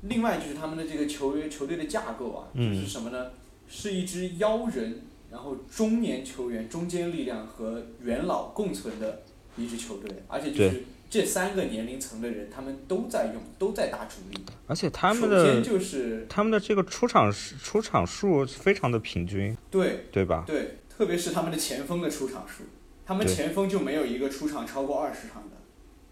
[0.03, 3.31] 另外就是他们的这个球员球队的架构啊，嗯就是什么呢？
[3.67, 5.01] 是一支妖人，
[5.31, 9.23] 然后中年球员、中间力量和元老共存的
[9.57, 14.39] 一支球队，而且就是这三个年龄层的人，他们都在用，都在打主力。
[14.67, 20.05] 而且他们的就是他们的这个出场出场数非常的平均，对。
[20.11, 20.43] 对吧？
[20.47, 22.63] 对，特别是他们的前锋的出场数，
[23.05, 25.57] 他们前锋就没有一个出场超过二十场的，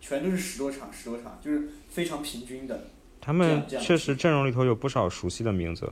[0.01, 2.87] 全都是十多场、十多场，就是非常平均的。
[3.21, 5.89] 他们确实阵容里头有不少熟悉的名字，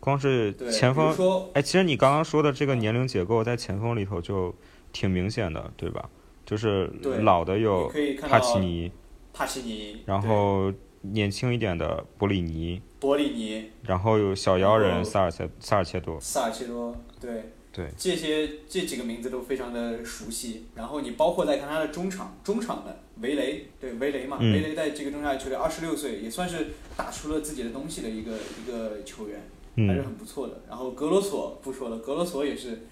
[0.00, 4.54] 光是，前锋哎，其实你刚刚说的这个年龄结构在前锋里头就
[4.92, 6.08] 挺明显的，对吧？
[6.46, 6.90] 就是
[7.20, 8.90] 老的有帕到奇尼，
[9.34, 10.72] 帕奇尼，然后
[11.02, 20.66] 年轻一点的博里尼，博里尼、然后有小妖人萨尔切萨尔切多，萨尔切多，对对，这些这几个名字都非常的熟悉。
[20.74, 29.42] 然后你包括再看他的中场，中场的维雷，对维雷嘛，嗯维雷在这个中下游球队二十六岁，也算是打出了自己的东西的一个一个球员，
[29.86, 30.62] 还是嗯，很不错的。
[30.68, 32.82] 然后格罗索不说了，格罗索也是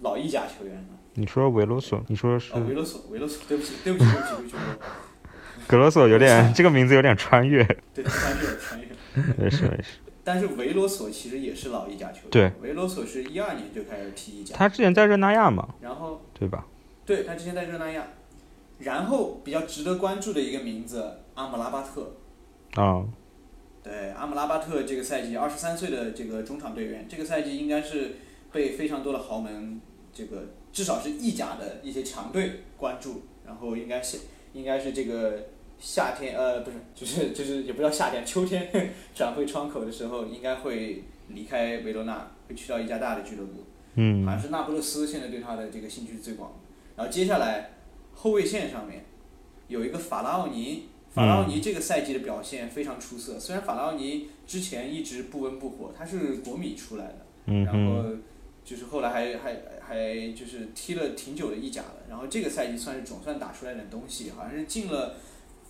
[0.00, 0.88] 老意甲球员了。
[1.14, 4.56] 你说维罗索，你说是哦，维罗索，维罗索， 对不起， 对不起，对不起，对不起，
[5.66, 8.88] 格罗索有点这个名字有点穿越，对穿越，穿越。
[9.36, 9.98] 没事没事。
[10.22, 16.66] 但是维罗索其实也是老意甲球员，对，维罗索是一二年就开始踢意甲，他之前在热那亚嘛，然后对吧？
[17.06, 18.06] 对他之前在热那亚，
[18.80, 22.12] 然后比较值得关注的一个名字阿姆拉巴特，
[22.74, 23.02] 啊、
[23.88, 28.16] 对阿姆拉巴特这个赛季二十三岁的这个中场队员，这个赛季应该是
[28.52, 29.80] 被非常多的豪门
[30.12, 34.18] 这个至少是意甲的一些强队关注，然后应该是
[34.52, 35.46] 应该是这个
[35.78, 38.70] 夏天呃不是就是就是也不叫夏天秋天
[39.14, 43.64] 转会窗口的时候，应该会离开维罗纳，会去到一家大的俱乐部。
[43.94, 46.56] 嗯好像是那不勒斯现在对他的这个兴趣是最广的。
[46.94, 47.70] 然后接下来
[48.14, 49.04] 后卫线上面
[49.66, 53.38] 有一个法拉奥尼，法拉奥尼这个赛季的表现非常出色。
[53.40, 58.04] 虽然法拉奥尼之前一直不温不火，他是国米出来的，然后
[58.64, 61.96] 就是后来还还还就是踢了挺久的意甲了。
[62.08, 65.14] 然后这个赛季算是总算打出来点东西，好像是进了。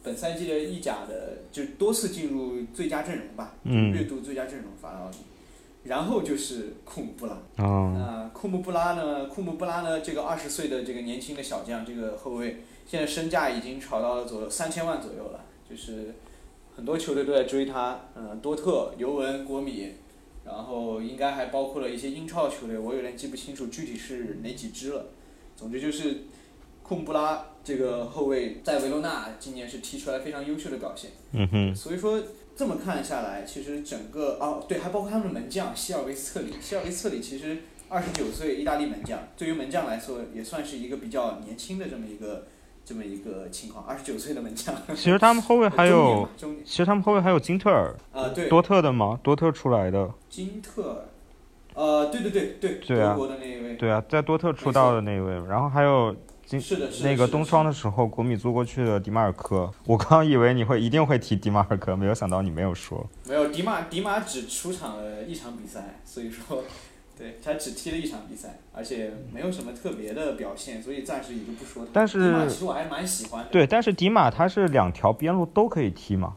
[0.01, 5.17] 本赛季的意甲的，就多次进入最佳阵容吧，嗯月度最佳阵容法拉奥尼，
[5.83, 9.27] 然后就是库姆布拉，哦，那库姆布拉呢？
[9.27, 10.01] 库姆布拉呢？
[10.01, 16.15] 这个二十岁的这个年轻的小将，这个后卫，现在身价已经炒到了左右三千万左右了，就是
[16.75, 19.93] 很多球队都在追他，嗯，多特、尤文、国米，
[20.47, 25.09] 然后应该还包括了一些英超球队，我有点记不清楚具体是哪几支了。
[25.55, 26.23] 总之就是
[26.83, 31.11] 库姆布拉这个后卫在维罗纳今年是踢出来非常优秀的表现。
[31.33, 32.23] 嗯哼，所以说
[32.57, 37.59] 这么看下来，其实整个哦对，还包括他们的门将希尔维斯特里，希尔维斯特里其实
[37.91, 42.47] 二十九岁，意大利门将，对于门将来说也算是一个比较年轻的这么一个
[42.89, 44.75] 这么一个情况，二十九岁的门将。
[44.97, 46.27] 其实他们后卫还有
[46.65, 50.11] 其实他们后卫还有金特尔，呃对，多特的嘛，多特出来的。
[50.31, 51.05] 金特
[51.75, 53.11] 尔，呃对对对对，对啊。
[53.11, 56.17] 德国的那一位，对啊，在多特出道的那一位，然后还有
[56.47, 59.71] 金是的是的那个冬窗的时候，国米租过去的迪马尔科。
[59.85, 63.07] 我刚以为你会一定会提迪马尔科，没有想到你没有说。
[63.29, 66.65] 没有迪马迪马只出场了一场比赛，所以说，
[67.19, 71.91] 对他只踢了一场比赛，而且没有什么特别的表现，所以暂时也就不说他。
[71.93, 73.51] 但是迪马其实我还蛮喜欢的。
[73.51, 76.37] 对，但是迪马他是两条边路都可以踢嘛，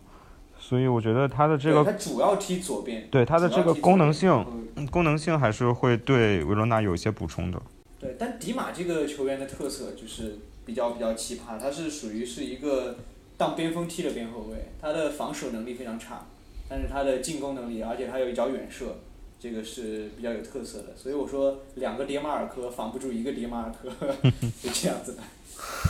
[0.58, 4.44] 所以我觉得他的这个他主要踢左边，对他的这个功能性
[4.90, 7.62] 功能性还是会对维罗纳有一些补充的。
[8.00, 12.98] 对，但迪马这个球员的特色就是比较比较奇葩，他是属于是一个
[13.38, 16.26] 当边锋踢的边后卫，他的防守能力非常差，
[16.68, 18.96] 但是他的进攻能力，而且他有一脚远射，
[19.42, 20.96] 这个是比较有特色的。
[20.96, 23.90] 所以我说两个迭马尔科防不住一个迭马尔科，
[24.62, 25.24] 就这样子的。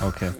[0.04, 0.32] OK，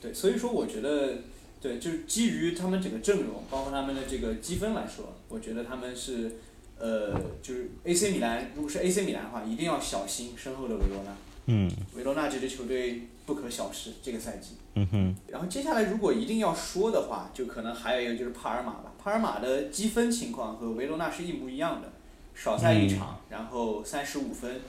[0.00, 1.18] 对，所以说我觉得，
[1.60, 6.36] 对，就是基于他们整个阵容，包括他们的这个积分来说，我觉得他们是，
[6.78, 7.12] 呃，
[7.42, 11.14] 就是 AC 米兰，如果是 AC 米兰的话，一定要小心身后的维罗纳。
[11.46, 14.50] 嗯维罗纳这支球队不可小视，这个赛季。
[14.74, 18.91] 嗯哼，然后接下来如果一定要说的话，就可能还有一个就是帕尔马吧。
[19.02, 21.92] 帕尔马的积分情况和维罗纳是一模一样的，
[22.34, 24.60] 少赛一场，然后三十五分。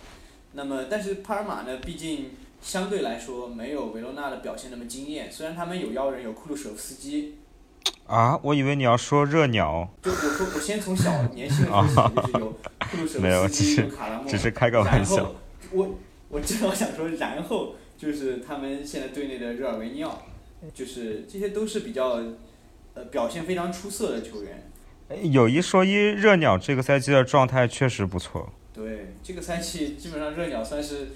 [0.54, 5.32] 那么，但是帕尔马呢，毕竟相对来说没有维罗纳的表现那么惊艳。
[5.32, 7.36] 虽然他们有妖人，有库鲁舍夫斯基，
[8.08, 13.76] 啊，我以为你要说热鸟，就我说我先从小年轻的时候，就是有库鲁舍没有夫斯基，
[14.28, 15.36] 只是开个玩笑然后
[15.72, 15.96] 我
[16.30, 20.24] 我正好想说，然后就是他们现在队内的热尔维尼奥，
[20.74, 22.20] 就是这些都是比较
[22.94, 24.70] 呃表现非常出色的球员。
[25.32, 28.52] 有一说一，热鸟这个赛季的状态确实不错。
[28.74, 31.10] 对，这个赛季基本上热鸟算是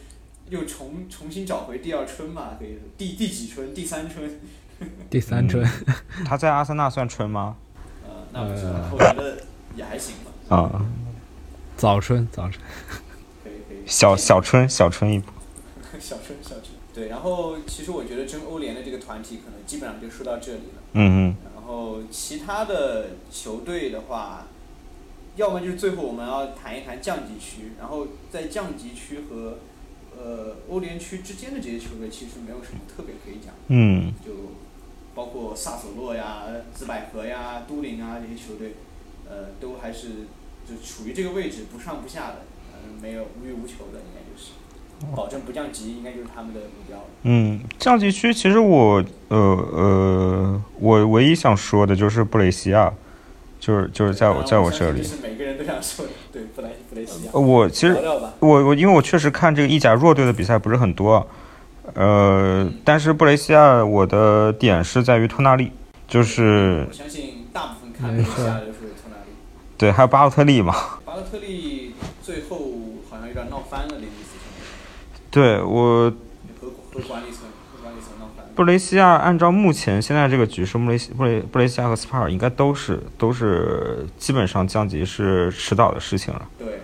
[0.49, 3.73] 又重重新找回第二春吧，可以说第第几春？
[3.73, 4.39] 第三春？
[5.09, 5.67] 第三春，
[6.25, 7.55] 他在阿森纳算春吗？
[8.05, 8.41] 呃，那
[8.91, 9.37] 我觉得
[9.75, 10.13] 也还行
[10.49, 10.85] 吧，啊，
[11.75, 12.63] 早春早春，
[13.43, 13.77] 可以可以。
[13.87, 15.33] 小小春小春一波。
[15.99, 16.65] 小春小春。
[16.93, 20.81] 对，然后其实我觉得争欧联的这个团体可能基本上就说到这里了。
[20.93, 24.47] 嗯然后其他的球队的话，
[25.35, 29.59] 要么就是最后我们要谈一谈降级区，然后在降级区和
[30.17, 34.13] 呃欧联区之间的这些球队其实没有什么特别可以讲，嗯。
[34.25, 34.31] 就
[35.13, 36.43] 包括萨索洛呀、
[36.75, 38.75] 紫百合呀、都灵啊这些球队，
[39.27, 40.27] 呃，都还是
[40.63, 43.99] 就处于这个位置不上不下的，呃，没有无欲无求的，
[45.15, 47.03] 保证不降级，应该就是他们的目标了。
[47.23, 52.91] 嗯，降级区其实我呃呃，我唯一想说的就是布雷西亚，
[53.59, 57.31] 就是就是在我在我这里是每个人都想说的，对布莱布雷西亚。
[57.33, 57.97] 呃我其实。
[58.39, 61.25] 我我因为我确实看这个意甲弱队的比赛不是很多，
[61.95, 65.71] 呃，但是布雷西亚我的点是在于托纳利，
[66.07, 69.31] 就是我相信大部分看布雷西亚的都是托纳利。
[69.75, 70.73] 对，还有巴洛特利嘛，
[71.03, 72.57] 巴洛特利最后
[73.09, 74.16] 好像有点闹翻了的意思，
[75.37, 76.11] 对我。
[78.55, 86.49] 布雷西亚按照目前现在这个局势，布雷西布雷布雷西亚和斯帕尔应该都是都是基本上降级是迟早的事情了。
[86.57, 86.79] 对，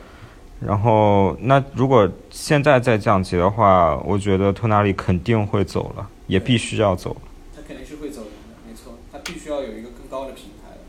[0.60, 7.18] 然后，那如果现在再降级的话，我觉得托纳利肯定会走了，也必须要走。
[7.56, 10.82] 他肯定是会走人的，没错，他必须要有一个更高的平台了。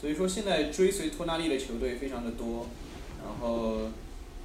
[0.00, 2.66] 所以说现在追随托纳利的球队非常的多，
[3.22, 3.90] 然后，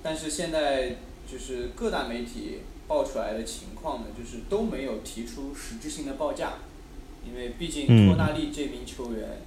[0.03, 0.97] 但是现在
[1.31, 6.55] 就是各大媒体报出来的情况呢，就是都没有提出实质性的报价，
[7.25, 9.39] 因为毕竟嗯托纳利这名球员，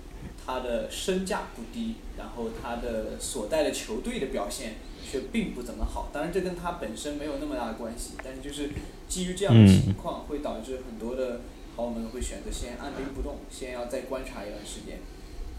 [0.46, 6.08] 他的身价不低，然后他的所带的球队的表现却并不怎么好。
[6.10, 8.70] 当然，这跟他本身没有那么大的关系，但是就是
[9.06, 11.42] 基于这样的情况，会导致很多的
[11.76, 15.00] 豪门会选择先按兵不动，先要再观察一段时间。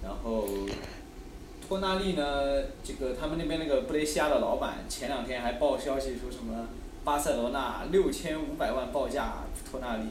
[0.03, 0.47] 然后，
[1.67, 6.67] 托纳利呢，这个他们那边那个布雷西亚的老板前两天还报消息说什么
[7.03, 10.03] 巴塞罗那六千五百万报价托纳利，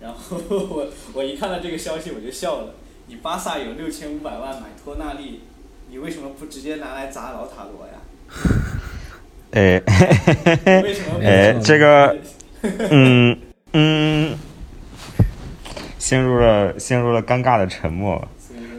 [0.00, 2.74] 然后 我我一看到这个消息我就笑了，
[3.06, 5.42] 你巴萨有六千五百万买托纳利，
[5.88, 7.94] 你为什么不直接拿来砸老塔罗呀？
[9.52, 9.80] 哎，
[10.82, 11.24] 为什么不？
[11.24, 12.16] 哎这个
[12.62, 13.38] 嗯
[13.72, 14.36] 嗯，
[15.98, 18.26] 陷入了陷入了尴尬的沉默。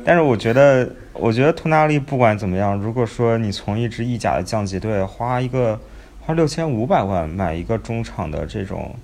[0.08, 5.78] 但是我觉得，我觉得托纳利不管怎么样，如果说你从一支意甲的降级队花一个
[6.22, 8.96] 花六千五百万买一个中场的这种，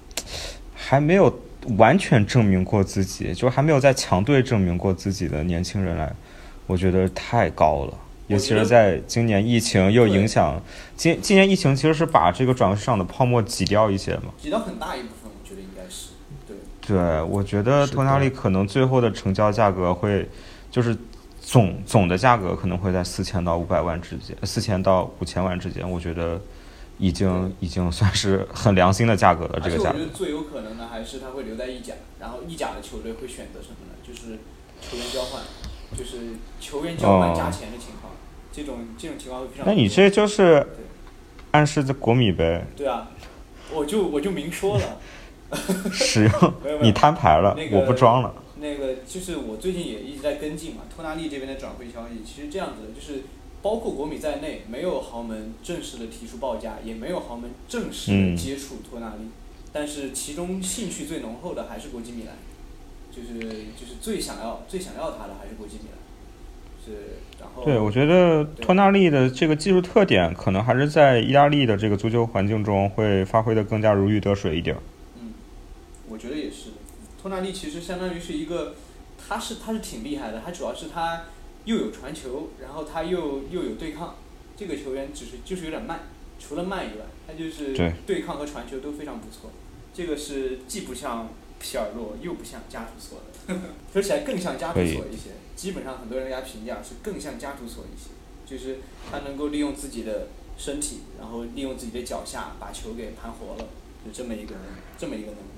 [0.74, 1.42] 还没有
[1.78, 6.10] 完全证明过自己，就还没有在强队证明过自己的年轻人来，
[6.68, 7.98] 我觉得太高了。
[8.28, 10.58] 尤其是在今年疫情又影响，
[10.96, 14.32] 今今年疫情其实是把这个转会市场的泡沫挤掉一些嘛。
[14.38, 16.12] 挤掉很大一部分，我觉得应该是
[16.48, 16.56] 对。
[16.88, 20.30] 对，我觉得托纳利可能最后的成交价格会，
[20.74, 20.98] 就是
[21.40, 26.42] 总总的价格可能会在四千到五百万之间，四千到五千万之间，我觉得
[26.98, 29.60] 已经已经算是很良心的价格了。
[29.60, 33.94] 这个价格我觉，得最有可能的还是他会留在意甲，然后意甲的球队会选择什么呢？
[34.02, 34.40] 就是
[34.82, 35.44] 球员交换，
[35.96, 38.14] 就是球员交换加钱的情况，
[38.52, 39.68] 这种这种情况会非常。
[39.68, 40.66] 那你这就是
[41.52, 43.10] 暗示着国米呗，对啊，
[43.72, 44.98] 我就我就明说了，
[45.94, 48.34] 使用你摊牌了那，个我不装了。
[48.64, 53.24] 那个就是我最近也一直在跟进嘛，托纳利这边的转会消息，其实这样子的，就是
[53.62, 59.28] 包括国米在内，没有豪门正式的提出报价，也没有豪门正式接触托纳利，
[59.74, 62.36] 但是其中兴趣最浓厚的还是国际米兰，
[63.12, 63.40] 就是
[63.78, 66.00] 就是最想要最想要他的还是国际米兰，
[66.86, 74.76] 是然后对，我觉得托纳利的这个技术特点，可能还是在意大利的这个足球环境中会发挥的更加如鱼得水一点。
[77.24, 78.76] 托纳利其实相当于是一个，
[79.18, 81.24] 他是他是挺厉害的，他主要是他
[81.64, 84.18] 又有传球，然后他又又有对抗，
[84.58, 86.02] 这个球员只是就是有点慢，
[86.38, 89.50] 除了慢以外，他就是对对抗和传球都非常不错。
[89.94, 91.30] 这个是既不像
[91.62, 93.56] 皮尔洛，又不像加图索的，
[93.94, 95.30] 说起来更像加图索一些。
[95.56, 98.10] 基本上很多人给他评价是更像加图索一些，
[98.46, 103.70] 就是他能够利用自己的身体，然后利用自己的脚下把球给盘活了，
[104.04, 104.56] 就这么一个
[104.98, 105.53] 这么一个能力。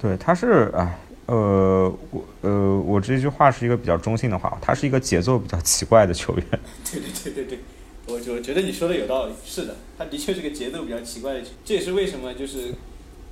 [0.00, 6.44] 对，他是哎，呃，我呃，我这句话是一个比较中性的话，他是一个节奏比较奇怪的球员。
[6.90, 7.58] 对对对对对，
[8.06, 12.74] 我我觉得你说的有道理，是的，他的确是个节奏比较奇怪的球，这也是为什么就是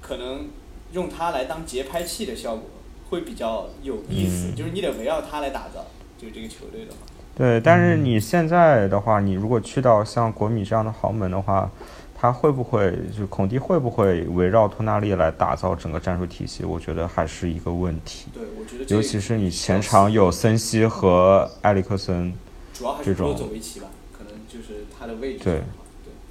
[0.02, 0.48] 可能
[0.92, 2.64] 用它来当节拍器的效果
[3.08, 4.54] 会比较有意思，嗯。
[4.54, 5.86] 就是你得围绕它来打造，
[6.18, 6.98] 就这个球队的话，
[7.34, 11.70] 对，但是你现在的话，你如果去到像国米这样的豪门的话，
[12.20, 16.64] 他会不会就孔蒂会不会围绕托纳利来打造整个战术体系？
[16.64, 18.26] 我觉得还是一个问题。
[18.34, 22.34] 对我觉得这个尤其是你前场有森西和埃里克森，
[22.74, 25.62] 主要还是这种布罗佐维奇吧，可能就是他的位置对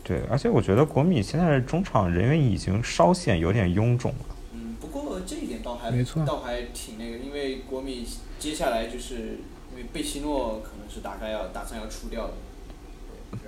[0.04, 0.20] 对。
[0.20, 4.36] 对，而且我觉得国米现在的中场人员已经稍显有点臃肿了。
[4.54, 8.06] 嗯，不过这一点倒还没错倒还挺那个，因为国米
[8.38, 9.40] 接下来就是
[9.72, 12.34] 因为贝西诺可能是大概要打算要出掉的。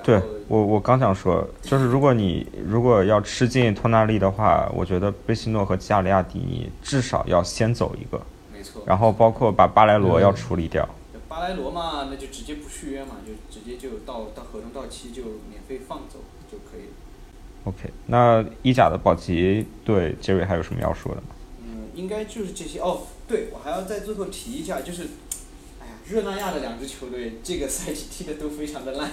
[0.04, 8.22] 对我，我刚想说，就是如果你如果要吃进托纳利的话，我觉得贝西诺和基亚利亚迪尼至少要先走一个，
[8.54, 8.84] 没错。
[8.86, 10.88] 然后包括把巴莱罗要处理掉。
[11.28, 16.20] 巴莱罗嘛，那就直接不续约嘛，就直接就到到合同到期就免费放走
[16.52, 16.94] 就可以了。
[17.66, 21.28] OK，那意甲的保级对杰瑞还有什么要说的吗？
[21.62, 23.02] 嗯，应该就是这些哦。
[23.28, 25.04] 对，我还要在最后提一下，就是，
[25.80, 29.12] 哎呀，热那亚的两支球队这个赛季踢的都非常的烂，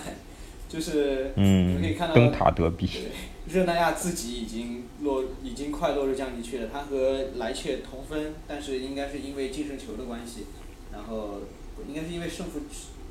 [0.69, 1.43] 就是你
[1.75, 2.87] 们可以看嗯，到灯塔德比。
[2.87, 6.69] 对，热那亚自己已经落，已经快落入降级区了。
[6.73, 10.47] 他和莱切同分，但是应该是因为净胜球的关系，
[10.93, 11.41] 然后
[11.89, 12.61] 应该是因为胜负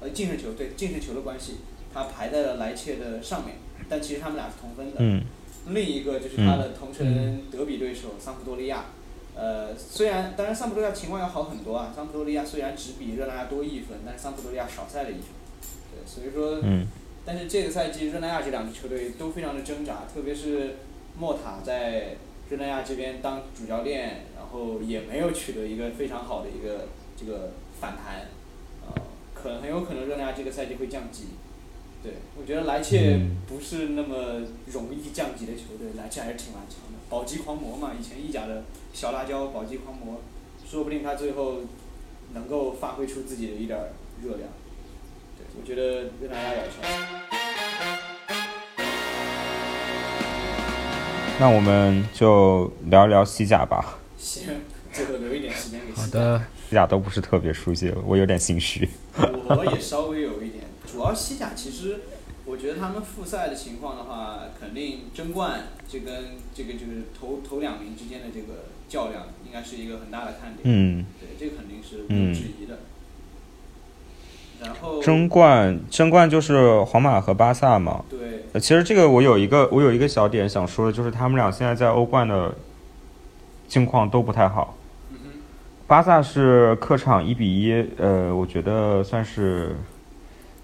[0.01, 1.53] 呃净胜球对净胜球的关系，
[1.93, 3.55] 他排在了莱切的上面。
[3.87, 4.97] 但其实他们俩是同分的。
[4.99, 5.23] 嗯
[5.69, 8.85] 另一个就是他的同城德比对手桑普多利亚，
[9.35, 15.23] 呃，虽然当然桑普多利亚情况要好很多啊，桑普多利亚虽然只比热那亚多一分，但是桑普多利亚少赛了一分。
[15.91, 16.59] 对，所以说。
[16.61, 16.85] 嗯
[17.25, 20.75] 但是这个赛季热那亚这两支球队都非常的挣扎，特别是
[21.17, 22.15] 莫塔在
[22.49, 28.27] 热那亚这边当主教练，然后也没有取得一个非常好的一个这个反弹，
[28.85, 29.01] 呃，
[29.33, 31.29] 可能很有可能热那亚这个赛季会降级。
[32.03, 38.63] 对，我觉得莱切嗯不是那么容易降级的球队，莱切还是挺顽强的，保级狂魔嘛，以前意甲的
[38.93, 40.21] 小辣椒保级狂魔，
[40.63, 41.61] 说不定他最后
[42.35, 43.89] 能够发挥出自己的一点儿
[44.23, 44.47] 热量。
[45.55, 46.83] 对，我觉得热那亚要强。
[51.39, 53.99] 那我们就聊一聊西甲吧。
[54.17, 54.43] 行，
[54.91, 56.39] 最后留一点时间给西好的，
[56.69, 58.89] 西甲都不是特别熟悉，我有点心虚。
[59.17, 61.99] 我也稍微有一点，主要西甲其实，
[62.45, 70.61] 我觉得他们复赛的情况的话，肯定争冠这跟这个就是头头两名之间的这个较量，应该是一个很大的看点。
[70.63, 72.79] 嗯，对，这个肯定是毋庸置疑的。
[74.61, 78.03] 然后争冠争冠就是皇马和巴萨嘛。
[78.09, 78.19] 对，
[78.53, 82.53] 呃，其实这个我有一个我有一个小点想说的，就是他们俩现在在欧冠的
[83.67, 84.75] 境况都不太好。
[85.11, 85.29] 嗯哼，
[85.87, 89.75] 巴萨是客场一比一，呃，我觉得算是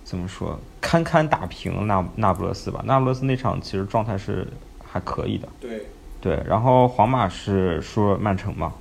[0.03, 2.81] 怎么说，堪堪打平那那不勒斯吧。
[2.85, 4.47] 那不勒斯那场其实状态是
[4.83, 5.85] 还可以的，对
[6.19, 6.43] 对。
[6.47, 8.73] 然后皇马是输曼城嘛，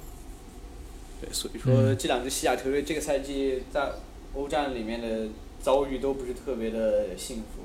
[1.20, 3.90] 对，所以说这两支西甲球队这个赛季在
[4.34, 5.28] 欧战里面的
[5.60, 7.62] 遭遇都不是特别的幸福。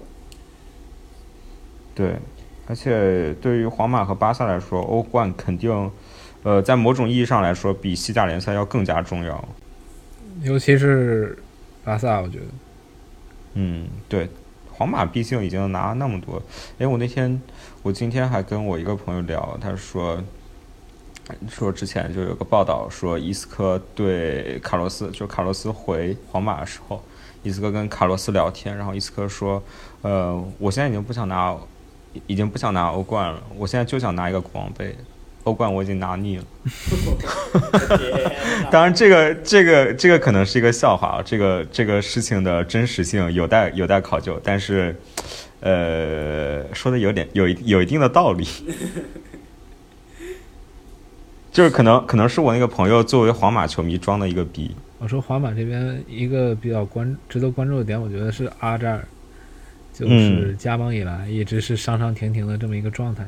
[1.93, 2.15] 对。
[2.67, 5.91] 而且对于皇马和巴萨来说，欧冠肯定，
[6.41, 9.47] 呃，在某种意义上来说，比西甲联赛要更加重要。
[10.41, 11.37] 尤其是
[11.83, 12.45] 巴萨，我觉得。
[13.53, 14.27] 嗯，对，
[14.71, 16.41] 皇马毕竟已经拿了那么多。
[16.79, 17.39] 哎，我那天，
[17.83, 20.19] 我今天还跟我一个朋友聊，他说，
[21.49, 27.03] 说之前就有个报道说，伊斯科对卡洛斯，就卡洛斯回皇马的时候，
[27.43, 29.61] 伊斯科跟卡洛斯聊天，然后伊斯科说，
[30.01, 31.55] 呃，我现在已经不想拿。
[32.27, 34.95] 已经不想拿欧冠了，我现在就想拿一个国王杯。
[35.43, 36.43] 欧冠我已经拿腻了。
[38.71, 44.39] 当然，这个这个这个可能是一个笑话，这个这个事情的真实性有待有待考究。
[44.41, 44.95] 但是，
[45.59, 48.47] 呃，说的有点有一有一定的道理。
[51.55, 54.75] 就是可能可能是我那个朋友作为皇马球迷装的一个逼。
[54.99, 59.07] 我说皇马这边一个比较关值得关注的点，我觉得是阿扎尔。
[59.93, 63.25] 就是加盟以来一直是上上停停的这么一个状态，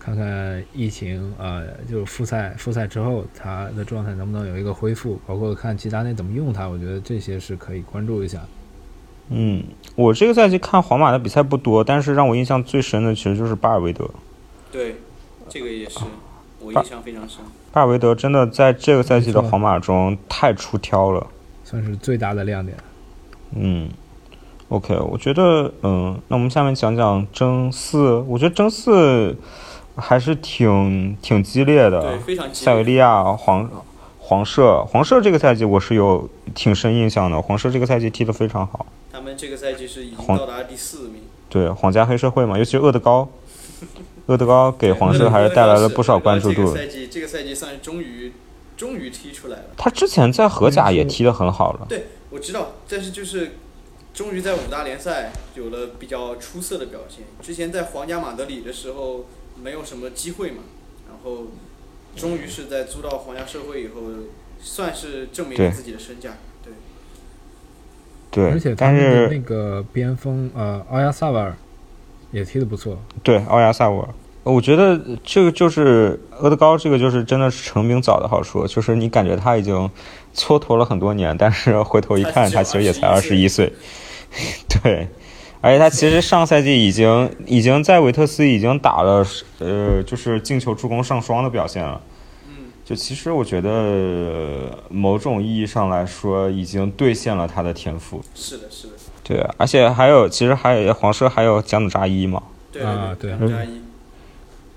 [0.00, 8.40] 看看疫情呃，就复赛复赛之后他的状态能不能有一个恢复，包括看齐达内怎么用他，我觉得这些是可以关注一下。
[9.28, 9.62] 嗯，
[9.94, 14.10] 我这个赛季看皇马的比赛不多，但是让我印象最深的其实就是巴尔韦德。
[14.72, 14.96] 对，
[15.48, 16.00] 这个也是
[16.60, 17.38] 我印象非常深。
[17.72, 21.26] 巴尔维德真的在这个赛季的皇马中太出挑了，
[21.64, 22.76] 算是最大的亮点。
[23.54, 23.88] 嗯。
[24.68, 28.18] OK，我觉得，嗯，那我们下面讲讲争四。
[28.28, 29.36] 我觉得争四
[29.96, 32.00] 还是挺挺激烈的。
[32.02, 32.64] 对，非常激烈。
[32.64, 33.68] 塞维利亚、黄
[34.20, 37.42] 黄社，黄社这个赛季我是有挺深印象的。
[37.42, 38.86] 黄社这个赛季踢得非常好。
[39.12, 41.22] 他们这个赛季是已经到达第四名。
[41.48, 43.28] 对，皇家黑社会嘛，尤其是厄德高，
[44.30, 46.62] 厄德高给黄社还是带来了不少关注度。
[46.62, 48.32] 这个赛季，这个赛季算是终于
[48.76, 49.64] 终于踢出来了。
[49.76, 51.86] 他之前在荷甲也踢得很好了。
[51.88, 53.52] 对，我知道，但是就是。
[54.12, 57.24] 终于在五大联赛有了比较出色的表现。
[57.40, 59.26] 之前在皇家马德里的时候
[59.62, 60.64] 没有什么机会嘛，
[61.08, 61.46] 然后
[62.16, 64.02] 终于是在租到皇家社会以后，
[64.60, 66.38] 算是证明了自己的身价。
[66.60, 66.72] 对。
[68.32, 68.50] 对。
[68.50, 71.56] 而且他们的那个边锋呃奥亚萨瓦尔
[72.30, 72.98] 也踢得不错。
[73.22, 74.08] 对，奥亚萨沃尔，
[74.42, 79.90] 我觉得这个就是厄德高，这个就是真的是成名早的好处，就是你感觉他已经。
[80.32, 83.72] 蹉跎了很多年，但是回头一看，他其实也才二十一岁。
[84.80, 85.08] 对，
[85.60, 89.26] 而且他其实上赛季已经 已经在维特斯已经打了
[89.58, 92.00] 呃，就是进球助攻上双的表现了。
[92.48, 98.22] 嗯，就其实我觉得某种意义上来说，已经兑现了他的天赋。
[98.32, 98.92] 是的，是的。
[99.22, 102.42] 对，而且还有，其实还有黄社，还有加努扎伊嘛。
[102.72, 103.80] 对啊，对，扎伊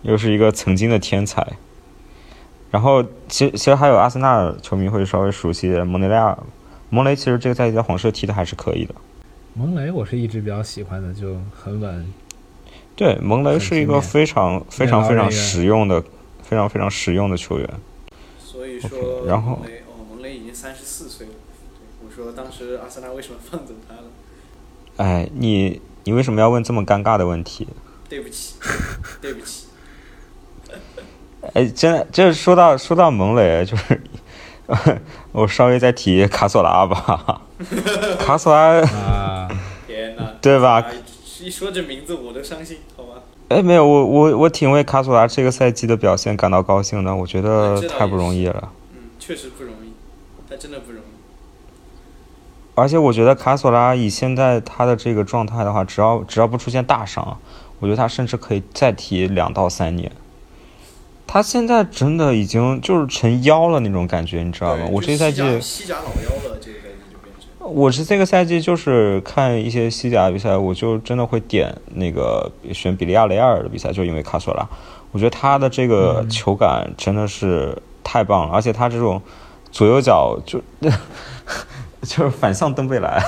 [0.01, 1.45] 又是一个曾经的天才。
[2.71, 6.37] 然后，其实其实还有阿森纳球迷会稍微熟悉蒙雷利亚，
[6.89, 8.95] 蒙雷其实这个赛季在黄社踢的还是可以的。
[9.53, 12.11] 蒙雷我是一直比较喜欢的，就很稳。
[12.95, 16.03] 对，蒙雷是一个非常非常非常实用的、
[16.41, 17.69] 非常非常实用的球员。
[18.39, 21.33] 所以说，然后蒙雷哦，蒙雷已经三十四岁了。
[22.03, 24.03] 我说当时阿森纳为什么放走他了？
[24.97, 27.67] 哎，你你为什么要问这么尴尬的问题？
[28.09, 28.55] 对不起，
[29.21, 29.65] 对不起。
[31.53, 34.01] 哎，真的，就是说到说到蒙雷，就 是
[35.31, 37.41] 我稍微再提卡索拉吧，
[38.19, 38.81] 卡索拉，
[39.87, 40.85] 天哪，对吧？
[41.41, 43.21] 一说这名字我都伤心，好吧？
[43.49, 48.71] 哎，没有，我我我挺为卡索拉这个赛季的表现感到高兴的，我觉得太不容易了。
[48.93, 49.91] 嗯，确实不容易，
[50.49, 51.02] 他真的不容易。
[52.75, 57.37] 而且我觉得卡索拉以现在他的这个状态的话，只要只要不出现大伤，
[57.79, 60.11] 我觉得他甚至可以再踢两到三年。
[61.25, 64.85] 他现在真的已经就是成妖了那种感觉，你知道吗？
[64.91, 67.73] 我这个赛季西甲老妖了，这个赛季就变成。
[67.73, 74.67] 我是这个赛季就是看一些西甲比赛，我就真的会点那个选比利亚雷尔的比赛，就因为卡索拉，
[75.11, 79.19] 我觉得他的这个球感真的是太棒了，而且他这种
[79.71, 80.61] 左右脚就
[82.07, 83.23] 就是反向蹬背来。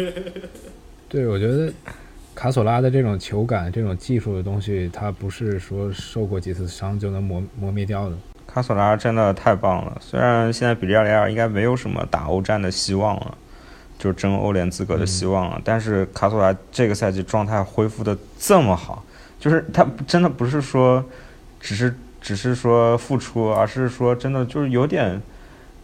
[1.08, 1.72] 对，我觉得。
[2.34, 8.16] 卡索拉的这种球感、这种技术的东西，他不是说受过几次伤就能磨磨灭掉的。
[8.46, 13.36] 卡索拉真的太棒了，虽然现在比利亚雷尔应该没有什么打欧战的希望了，
[13.98, 19.04] 就是争欧联资格的希望了，但是卡索拉这个赛季状态恢复的这么好，
[19.38, 21.04] 就是他真的不是说
[21.60, 25.20] 只是只是说复出，而是说真的就是有点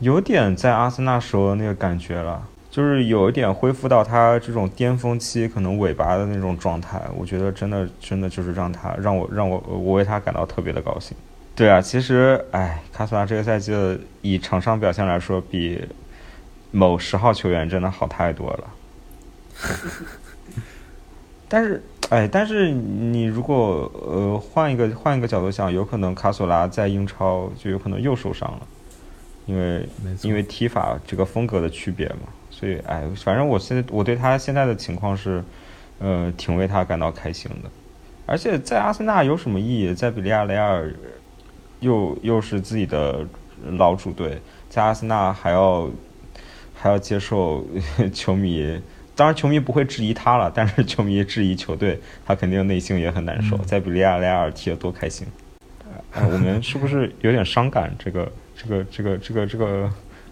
[0.00, 7.02] 有点在阿森纳时候那个感觉了，就是有一点恢复到他这种巅峰期可能尾巴的那种状态。
[7.16, 11.16] 我觉得真的真的就是让他让我让我我为他感到特别的高兴。
[11.56, 15.82] 对啊，其实哎，卡索拉这个赛季的以场上表现来说，比
[16.70, 18.64] 某十号球员真的好太多了。
[21.48, 28.60] 但是，哎，但是你如果呃换一个换一个角度想，有可能卡索拉在英超就有可能又受伤了，
[29.48, 29.88] 因为
[30.22, 35.42] 因为踢法这个风格的区别嘛，所以哎，反正我现在我对他现在的情况是，
[35.98, 37.70] 呃，挺为他感到开心的。
[38.26, 39.94] 而且在阿森纳有什么意义？
[39.94, 40.94] 在比利亚雷亚尔
[41.80, 43.26] 又又是自己的
[43.78, 44.38] 老主队，
[44.68, 45.88] 在阿森纳还要
[46.74, 47.66] 还要接受
[48.12, 48.78] 球迷，
[49.16, 53.56] 当然球迷不会质疑他了，但是球迷质疑球队，他肯定内心也很难受。
[53.56, 55.26] 嗯在比利亚雷亚尔踢得多开心，
[56.12, 57.90] 哎，我们是不是有点伤感？
[57.98, 58.30] 这个
[58.60, 59.88] 这个这个这个这个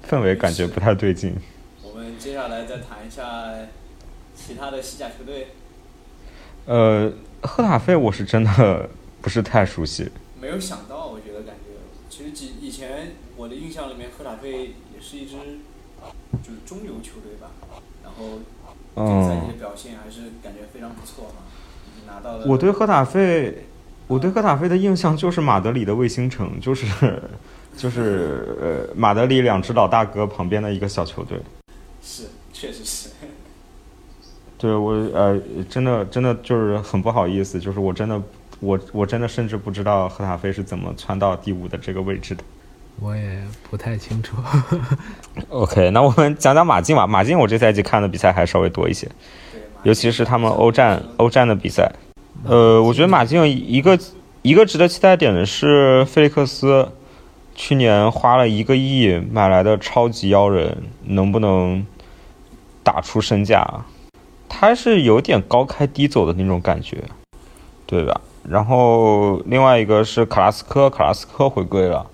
[0.09, 1.37] 氛围感觉不太对劲。
[1.81, 3.69] 我们接下来再谈一下
[4.35, 5.53] 其他的西甲球队，
[6.65, 7.13] 呃，
[7.43, 8.91] 赫塔费我是真的
[9.23, 10.11] 不是太熟悉。
[10.41, 11.79] 没有想到，我觉得感觉，
[12.11, 15.37] 其实几以前我的印象里面，赫塔费也是一支
[16.43, 17.53] 就是中游球队吧，
[18.03, 18.41] 然后
[18.97, 21.45] 这个赛季的嗯，表现还是感觉非常不错哈，
[21.87, 22.47] 已经拿到了。
[22.47, 23.67] 我对赫塔费，
[24.09, 26.87] 我对赫塔费的印象就是马德里的卫星城，就是
[27.77, 31.39] 就是呃马德里两只老大哥旁边的一个小球队。
[32.03, 33.11] 是，确实是，
[34.57, 38.21] 对我呃真的真的就是很不好意思，就是我真的
[38.61, 42.43] 我我真的甚至不知道赫塔菲是怎么窜到第五的这个位置的。
[42.99, 44.37] 我也不太清楚。
[45.51, 47.07] OK，那我们讲讲马竞吧。
[47.07, 49.07] 马竞我这赛季看的比赛还稍微多一些，
[49.83, 51.93] 尤其是他们欧战欧战的比赛。
[52.45, 53.99] 呃，我觉得马竞一个
[54.41, 56.89] 一个值得期待点的是菲利克斯，
[57.57, 61.85] 去年花了一个亿买来的超级妖人，能不能
[62.85, 63.67] 打出身价？
[64.49, 67.03] 他是有点高开低走的那种感觉，
[67.87, 68.21] 对吧？
[68.49, 72.07] 然后另外一个是卡拉斯科，卡拉斯科回归了。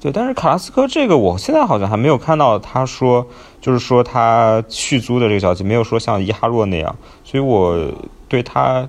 [0.00, 3.26] 对，但是卡拉斯科这个，我现在好像还没有看到他说，
[3.60, 6.94] 就是说他续租的这个消息，没有说像伊哈洛那样，
[7.24, 7.92] 所以我
[8.28, 8.88] 对他，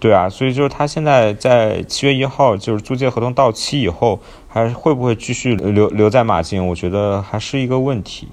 [0.00, 8.26] 对啊，所以就是他现在在七月一号就是租借合同到期以后，还会不会继续留留在马竞，我觉得还是一个问题。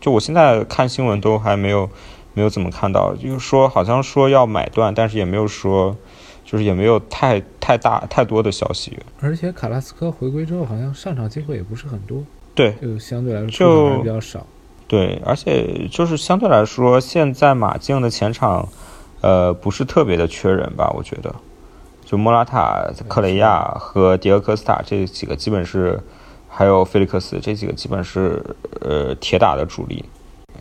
[0.00, 1.88] 就我现在看新闻都还没有
[2.34, 5.96] 没有怎么看到，就是说好像说要买断，但是也没有说，
[6.44, 8.98] 就是也没有太太大太多的消息。
[9.20, 14.44] 而且卡拉斯科回归之后，好像上场机会也不是很多，对，就相对来说就出场比较少。
[14.88, 18.68] 对，而且就是相对来说，现在马竞的前场，
[19.22, 20.92] 呃，不是特别的缺人吧？
[20.96, 21.34] 我觉得，
[22.04, 25.98] 就莫拉塔、克雷亚和迪厄科斯塔这几个基本是，
[26.48, 28.44] 还有菲利克斯这几个基本是
[28.80, 30.04] 呃铁打的主力。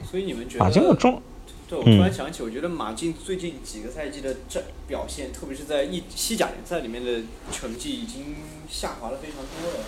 [0.04, 1.20] 所以你们觉得马竞的中，
[1.68, 8.36] 对，我嗯突然想起，我觉得马竞最近几个赛季的战表现，特别是在意西甲联赛里面的成绩已经
[8.70, 9.86] 下滑了非常多了。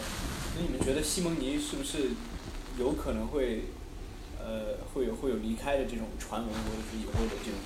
[0.53, 2.11] 所以你们觉得西蒙尼是不是
[2.79, 3.65] 有可能会，
[4.39, 7.59] 呃，会有会有离开的这种传闻，或者是以后的这种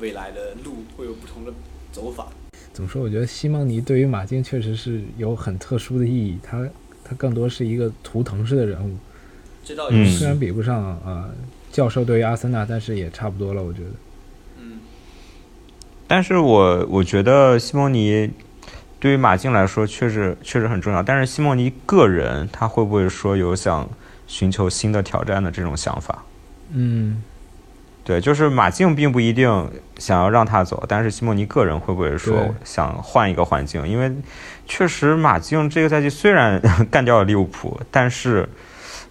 [0.00, 1.52] 未来的路会有不同的
[1.92, 2.26] 走法？
[2.72, 3.02] 怎么说？
[3.02, 6.66] 我觉得西蒙尼对于马竞确实是有很特殊的意义，他
[7.04, 8.98] 他更多是一个图腾式的人物，嗯
[9.62, 11.30] 这倒也是，虽然比不上啊、呃
[11.70, 13.90] 教授对于阿森纳，但是也差不多了，我觉得。
[14.58, 14.80] 嗯，
[16.08, 18.28] 但是我我觉得西蒙尼
[18.98, 21.00] 对于马竞来说确实确实很重要。
[21.00, 23.88] 但是西蒙尼个人他会不会说有想
[24.26, 26.24] 寻求新的挑战的这种想法？
[26.72, 27.22] 嗯，
[28.10, 33.86] 对，就是马竞并不一定想要让他走，但是西蒙尼个人会不会说想换一个环境？
[33.86, 34.12] 因为
[34.66, 38.48] 确实马竞这个赛季虽然 干掉了利物浦，但是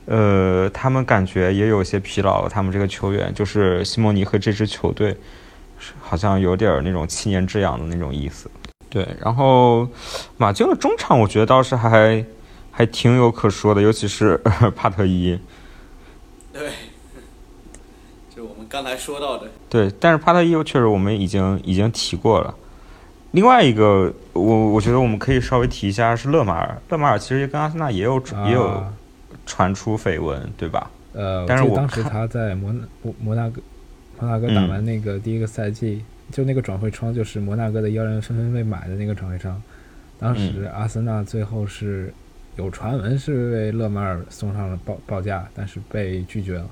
[0.05, 5.15] 呃，他们感觉也有些疲劳，他们这个球员就是西蒙尼和这支球队
[6.01, 8.51] 好像有点那种七年之痒的那种意思。
[8.89, 9.87] 对，然后
[10.35, 12.25] 马竞的中场我觉得倒是还
[12.69, 14.35] 还挺有可说的，尤其是
[14.75, 15.39] 帕特伊。
[16.51, 16.69] 对，
[18.69, 22.53] 刚才说到的，对，但是帕特伊确实我们已经已经提过了。
[23.31, 26.79] 另外一个，我我觉得我们可以稍微提一下是勒马尔。
[26.89, 28.93] 勒马尔其实跟阿森纳也有、也有啊
[29.45, 30.89] 传出绯闻，对吧？
[31.13, 33.59] 呃，但是我当时他在摩纳摩摩纳哥
[34.19, 39.61] 摩纳哥打完那个第一个赛季，就那个转会窗，就是摩纳哥的妖人纷纷被买的那个转会窗。
[40.19, 42.13] 当时阿森纳最后是
[42.55, 46.67] 有传闻是为勒马尔送上了报报价，但是被拒绝了。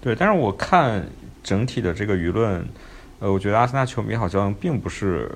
[0.00, 1.06] 对，但是我看
[1.42, 2.64] 整体的这个舆论，
[3.18, 5.30] 呃，我觉得阿森纳球迷好像并不是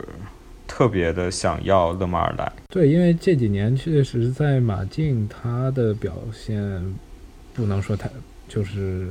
[0.67, 2.51] 特别的想要勒马尔来。
[2.69, 6.95] 对，因为这几年确实在马竞他的表现
[7.53, 8.09] 不能说太
[8.49, 9.09] 就是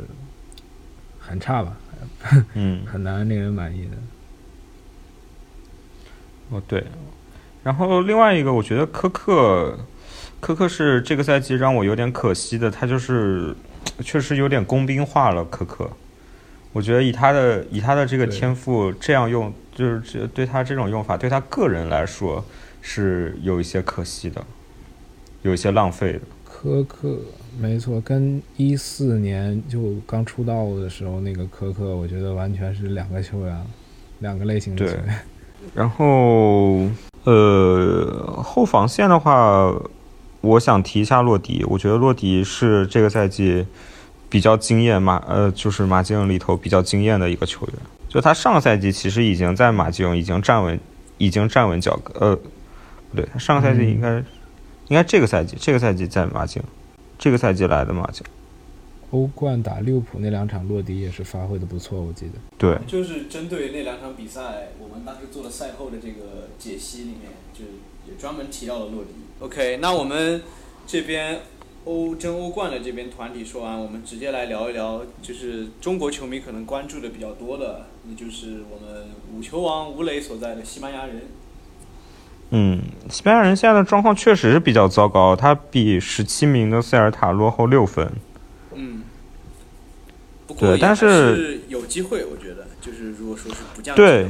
[1.20, 1.78] 很差吧，
[2.54, 3.98] 嗯， 很难令人满意的。
[6.50, 6.84] 哦对，
[7.64, 9.78] 然后另外一个，我觉得科克，
[10.40, 13.56] 科克是这个赛季让我有点可惜的，他就是
[14.00, 15.44] 确实有点工兵化了。
[15.46, 15.90] 可可，
[16.74, 22.44] 我觉得以他的以他的这个天赋这样用，就是这对他这种用法，对他个人来说
[22.82, 24.44] 是有一些可惜的，
[25.42, 26.20] 有一些浪费的。
[26.44, 27.18] 可可
[27.60, 33.66] 没错，跟一四年就刚出道的时候那个可可，我觉得完全是两个球员，
[34.20, 35.20] 两个类型的对球员。
[35.76, 36.88] 然后，
[37.24, 39.72] 呃，后防线的话，
[40.42, 41.64] 我想提一下洛迪。
[41.68, 43.66] 我觉得洛迪是这个赛季
[44.30, 47.76] 比较惊艳马，呃，就是马竞里头比较惊艳的一个球员。
[48.10, 50.80] 就他上个赛季其实已经在马竞已经站稳，
[51.18, 52.14] 已经站稳脚跟。
[52.20, 54.18] 呃，不对，他上个赛季应该、
[54.88, 56.62] 应该这个赛季，这个赛季在马竞，
[57.18, 58.26] 这个赛季来的马竞。
[59.12, 62.34] 欧冠打利物浦那两场，洛迪也是发挥的不错，我记得。
[62.58, 67.66] 对，就是针对那两场比赛，我们当时做了赛后的这个解析里面，就
[68.10, 69.10] 也专门提到了洛迪。
[69.42, 70.40] OK，那我们
[70.86, 71.40] 这边
[71.86, 81.24] 欧争欧冠的这边团体说完，我们直接来聊一聊，就是中国球迷可能关注的比较多的，那就是我们五球王吴磊所在的西班牙人。
[82.52, 88.12] 嗯，西班牙人现在的状况确实是比较糟糕，他比十七名的塞尔塔落后六分。
[88.76, 89.02] 嗯，
[90.46, 94.30] 不过对但也是是有机会，我觉得，就是如果说是不降级的话，对。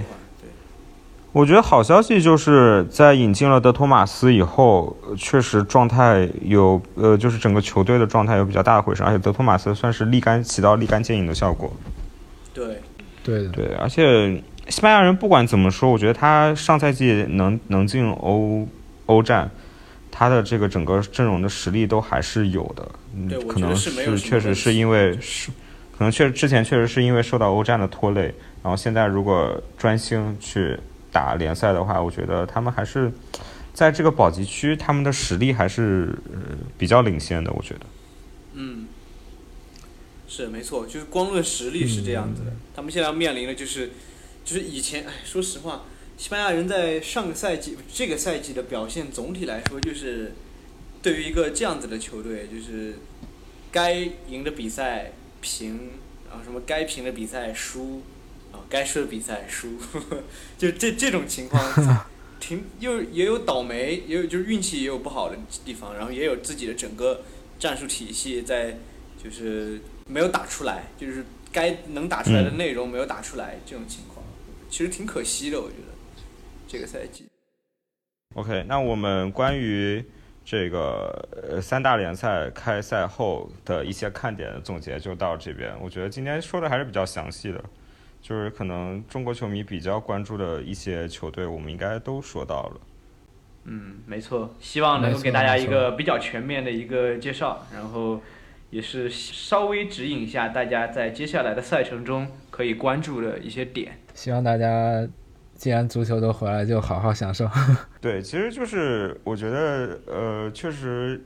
[1.34, 11.72] 我觉得好消息就是在引进了德托马斯以后，呃确实状态有呃，就是整个球队的状态有比较大的回升，而且德托马斯算是立竿起到立竿见影的效果。
[12.54, 12.82] 对，
[13.24, 18.68] 对的，对，而且西班牙人不管怎么说，我觉得他上赛季能能进欧
[19.06, 19.50] 欧战，
[20.12, 22.86] 他的这个整个阵容的实力都还是有的。
[23.16, 25.50] 嗯对，我觉得可能是确实是因为是，
[25.98, 28.24] 可能确之前确实是因为受到欧战的拖累，
[28.62, 30.78] 然后现在如果专心去
[31.12, 33.12] 打联赛的话，我觉得他们还是
[33.74, 37.82] 在这个保级区，他们的实力还是呃比较领先的，我觉得。
[38.54, 38.88] 嗯，
[40.28, 42.52] 是没错，就是光论实力是这样子的。
[42.76, 43.92] 他们现在要面临的就是，
[44.44, 45.84] 就是以前，哎，说实话，
[46.18, 50.34] 西班牙人在上个赛季、这个赛季的表现，总体来说就是，
[51.02, 52.96] 对于一个这样子的球队，就是
[53.72, 53.94] 该
[54.28, 55.92] 赢的比赛平，
[56.30, 58.21] 然后什么该平的比赛输，啊，
[58.72, 59.78] 该输的比赛输，
[60.58, 61.62] 就这这种情况。
[62.42, 67.22] 挺又也有倒霉，也有就是运气也有不好的地方，然后也有自己的整个
[67.60, 68.76] 战术体系在
[69.24, 74.26] 就是没有打出来，就是该能打出来的嗯内容没有打出来，这种情况
[74.72, 75.94] 其实挺可惜的，我觉得
[76.68, 77.28] 这个赛季。
[78.34, 80.04] OK，那我们关于
[80.44, 85.72] 这个呃三大联赛开赛后的一些看点的总结就到这边。
[85.80, 87.64] 我觉得今天说的还是比较详细的，
[88.22, 92.82] 就是可能中国球迷比较关注的一些球队，我们应该都说到了。
[93.66, 98.20] 嗯，没错，希望能够给大家一个比较全面的一个介绍，然后
[98.70, 104.00] 也是稍微指引一下大家在接下来的赛程中可以关注的一些点。
[104.14, 105.08] 希望大家
[105.54, 107.48] 既然足球都回来，就好好享受。
[108.02, 111.24] 对，其实就是我觉得呃，确实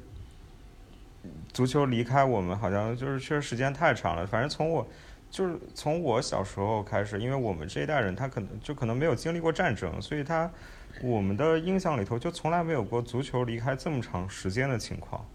[1.53, 4.27] 足球离开我们好像就是确实时间太长了。
[4.27, 4.85] 反正从我
[5.35, 10.49] 就是从我小时候开始，因为我们这一代人他可能就可能没有经历过战争，所以他
[11.03, 15.25] 我们的印象里头就从来没有过足球离开这么长时间的情况。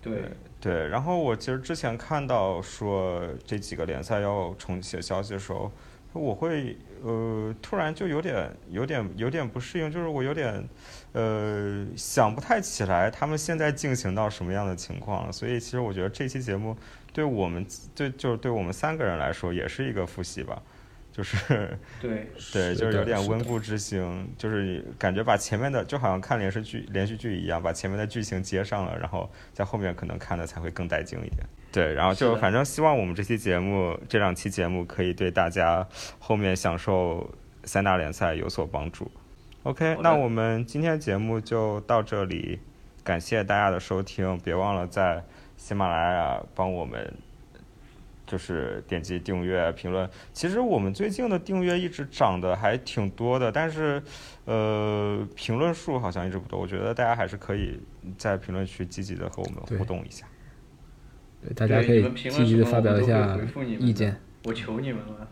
[0.00, 0.22] 对，
[0.60, 5.72] 对，然后我其实之前看到说这几个联赛要重启的消息的时候，
[6.12, 10.64] 我会呃突然就有点有点有点不适应，就是我有点
[11.12, 15.32] 呃想不太起来他们现在进行到什么样的情况了。
[15.32, 16.76] 所以其实我觉得这期节目
[17.12, 20.60] 对我们对就是对我们三个人来说也是一个复习吧，
[21.12, 31.44] 就是对， 对，就是有点温故知新，就是感觉把前面的就好像看连续剧连续剧一样，把前面的剧情接上了，然后在后面可能看的才会更带劲一点。
[31.72, 35.86] 对，然后就反正希望我们这期节目这两期节目可以对大家
[36.18, 37.32] 后面享受
[37.64, 39.10] 三大联赛有所帮助。
[39.62, 42.58] OK，那我们今天节目就到这里，
[43.04, 45.22] 感谢大家的收听，别忘了在
[45.60, 47.12] 喜马拉雅帮我们
[48.26, 50.08] 就是点击订阅、评论。
[50.32, 54.02] 其实我们最近的订阅一直涨的还挺多的，但是
[54.46, 56.58] 呃，评论数好像一直不多。
[56.58, 57.78] 我觉得大家还是可以
[58.16, 60.26] 在评论区积极的和我们互动一下。
[61.42, 64.18] 对，大家可以积极的发表一下回复你们的意见。
[64.44, 65.28] 我求你们了。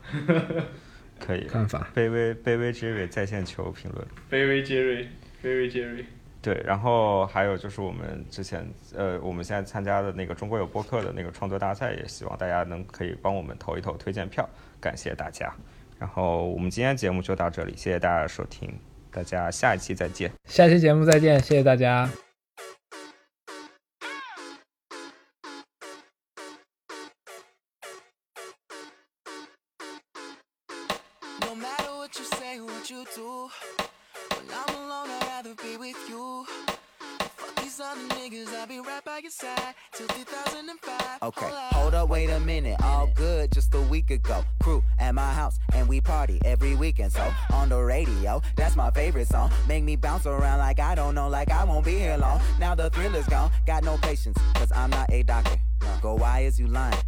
[1.18, 1.46] 可以。
[1.46, 1.88] 看法。
[1.94, 4.06] 卑微卑微 Jerry 在线求评论。
[4.30, 5.09] 卑微杰瑞，
[5.42, 6.05] 卑微杰瑞。
[6.40, 14.48] 对，然后还有就是我们之前呃，我们现在参加的那个中国有播客的那个创作大赛，也希望大家能可以帮我们投一投推荐票，
[14.81, 15.52] 感谢大家。
[15.98, 18.73] 然后我们今天节目就到这里，谢谢大家的收听，
[19.10, 20.31] 大家下一期再见。
[20.44, 22.09] 下期节目再见，谢谢大家。
[47.98, 49.50] Radio, that's my favorite song.
[49.66, 52.40] Make me bounce around like I don't know, like I won't be here long.
[52.58, 55.58] Now the thrill is gone, got no patience, cause I'm not a doctor.
[56.00, 57.07] Go, why is you lying?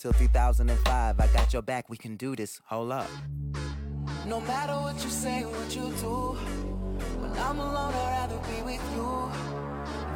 [0.00, 2.58] Till 2005, I got your back, we can do this.
[2.64, 3.06] Hold up.
[4.26, 6.32] No matter what you say, what you do.
[7.20, 9.28] When I'm alone, I'd rather be with you.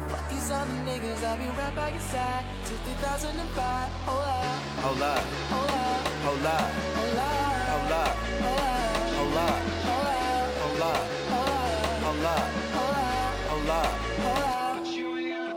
[0.09, 3.91] Fuck these other niggas, I'll be right by your side till 2005.
[4.09, 5.21] Hold up, Hold up,
[5.53, 8.73] hold up, hold up, hold up, hold up,
[9.13, 10.25] hold up, hold up,
[10.65, 11.69] hold up, hold up,
[12.01, 13.69] hold up, hold up, hold up.
[13.69, 13.93] hold up.
[14.17, 14.73] Hold up,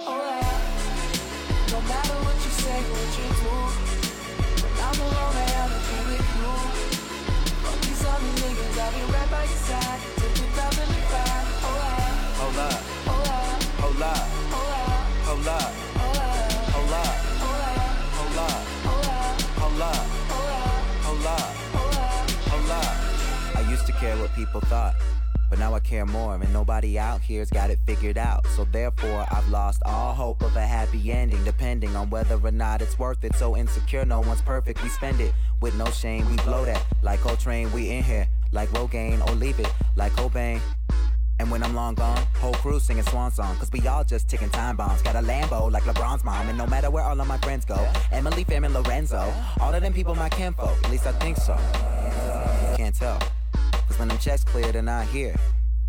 [0.04, 0.68] hold up.
[1.72, 3.07] No matter what you say,
[24.38, 24.94] people thought.
[25.50, 28.46] But now I care more, and nobody out here's got it figured out.
[28.54, 32.82] So therefore, I've lost all hope of a happy ending, depending on whether or not
[32.82, 33.34] it's worth it.
[33.34, 34.82] So insecure, no one's perfect.
[34.82, 36.30] We spend it with no shame.
[36.30, 37.72] We blow that like Coltrane.
[37.72, 40.60] We in here like Rogaine, or leave it like Cobain.
[41.40, 43.56] And when I'm long gone, whole crew singing swan song.
[43.56, 45.02] Cause we all just ticking time bombs.
[45.02, 46.48] Got a Lambo like LeBron's mom.
[46.48, 49.80] And no matter where all of my friends go, Emily, Fam, and Lorenzo, all of
[49.80, 50.76] them people my kinfolk.
[50.84, 51.56] At least I think so.
[52.76, 53.18] Can't tell.
[53.98, 55.34] Cause when them checks clear, they're not here.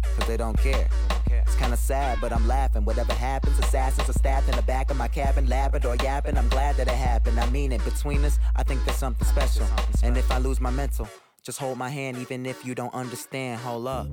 [0.02, 0.90] Cause they don't care.
[1.30, 2.84] It's kinda sad, but I'm laughing.
[2.84, 6.36] Whatever happens, assassins are stabbed in the back of my cabin, Labrador yapping.
[6.36, 7.40] I'm glad that it happened.
[7.40, 7.86] I mean it.
[7.86, 9.68] Between us, I think there's something special.
[10.02, 11.07] And if I lose my mental,
[11.44, 13.61] just hold my hand, even if you don't understand.
[13.61, 14.07] Hold up.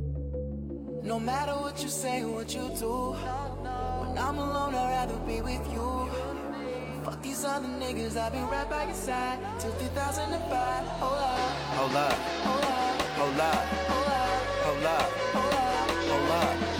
[1.03, 3.13] No matter what you say, what you do.
[3.13, 6.11] When I'm alone, I'd rather be with you.
[7.03, 10.67] Fuck these other niggas, I'll be right by your side till 2005
[13.17, 16.77] hold up, hold up, hold up, hold up, hold up.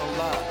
[0.00, 0.49] Hold up!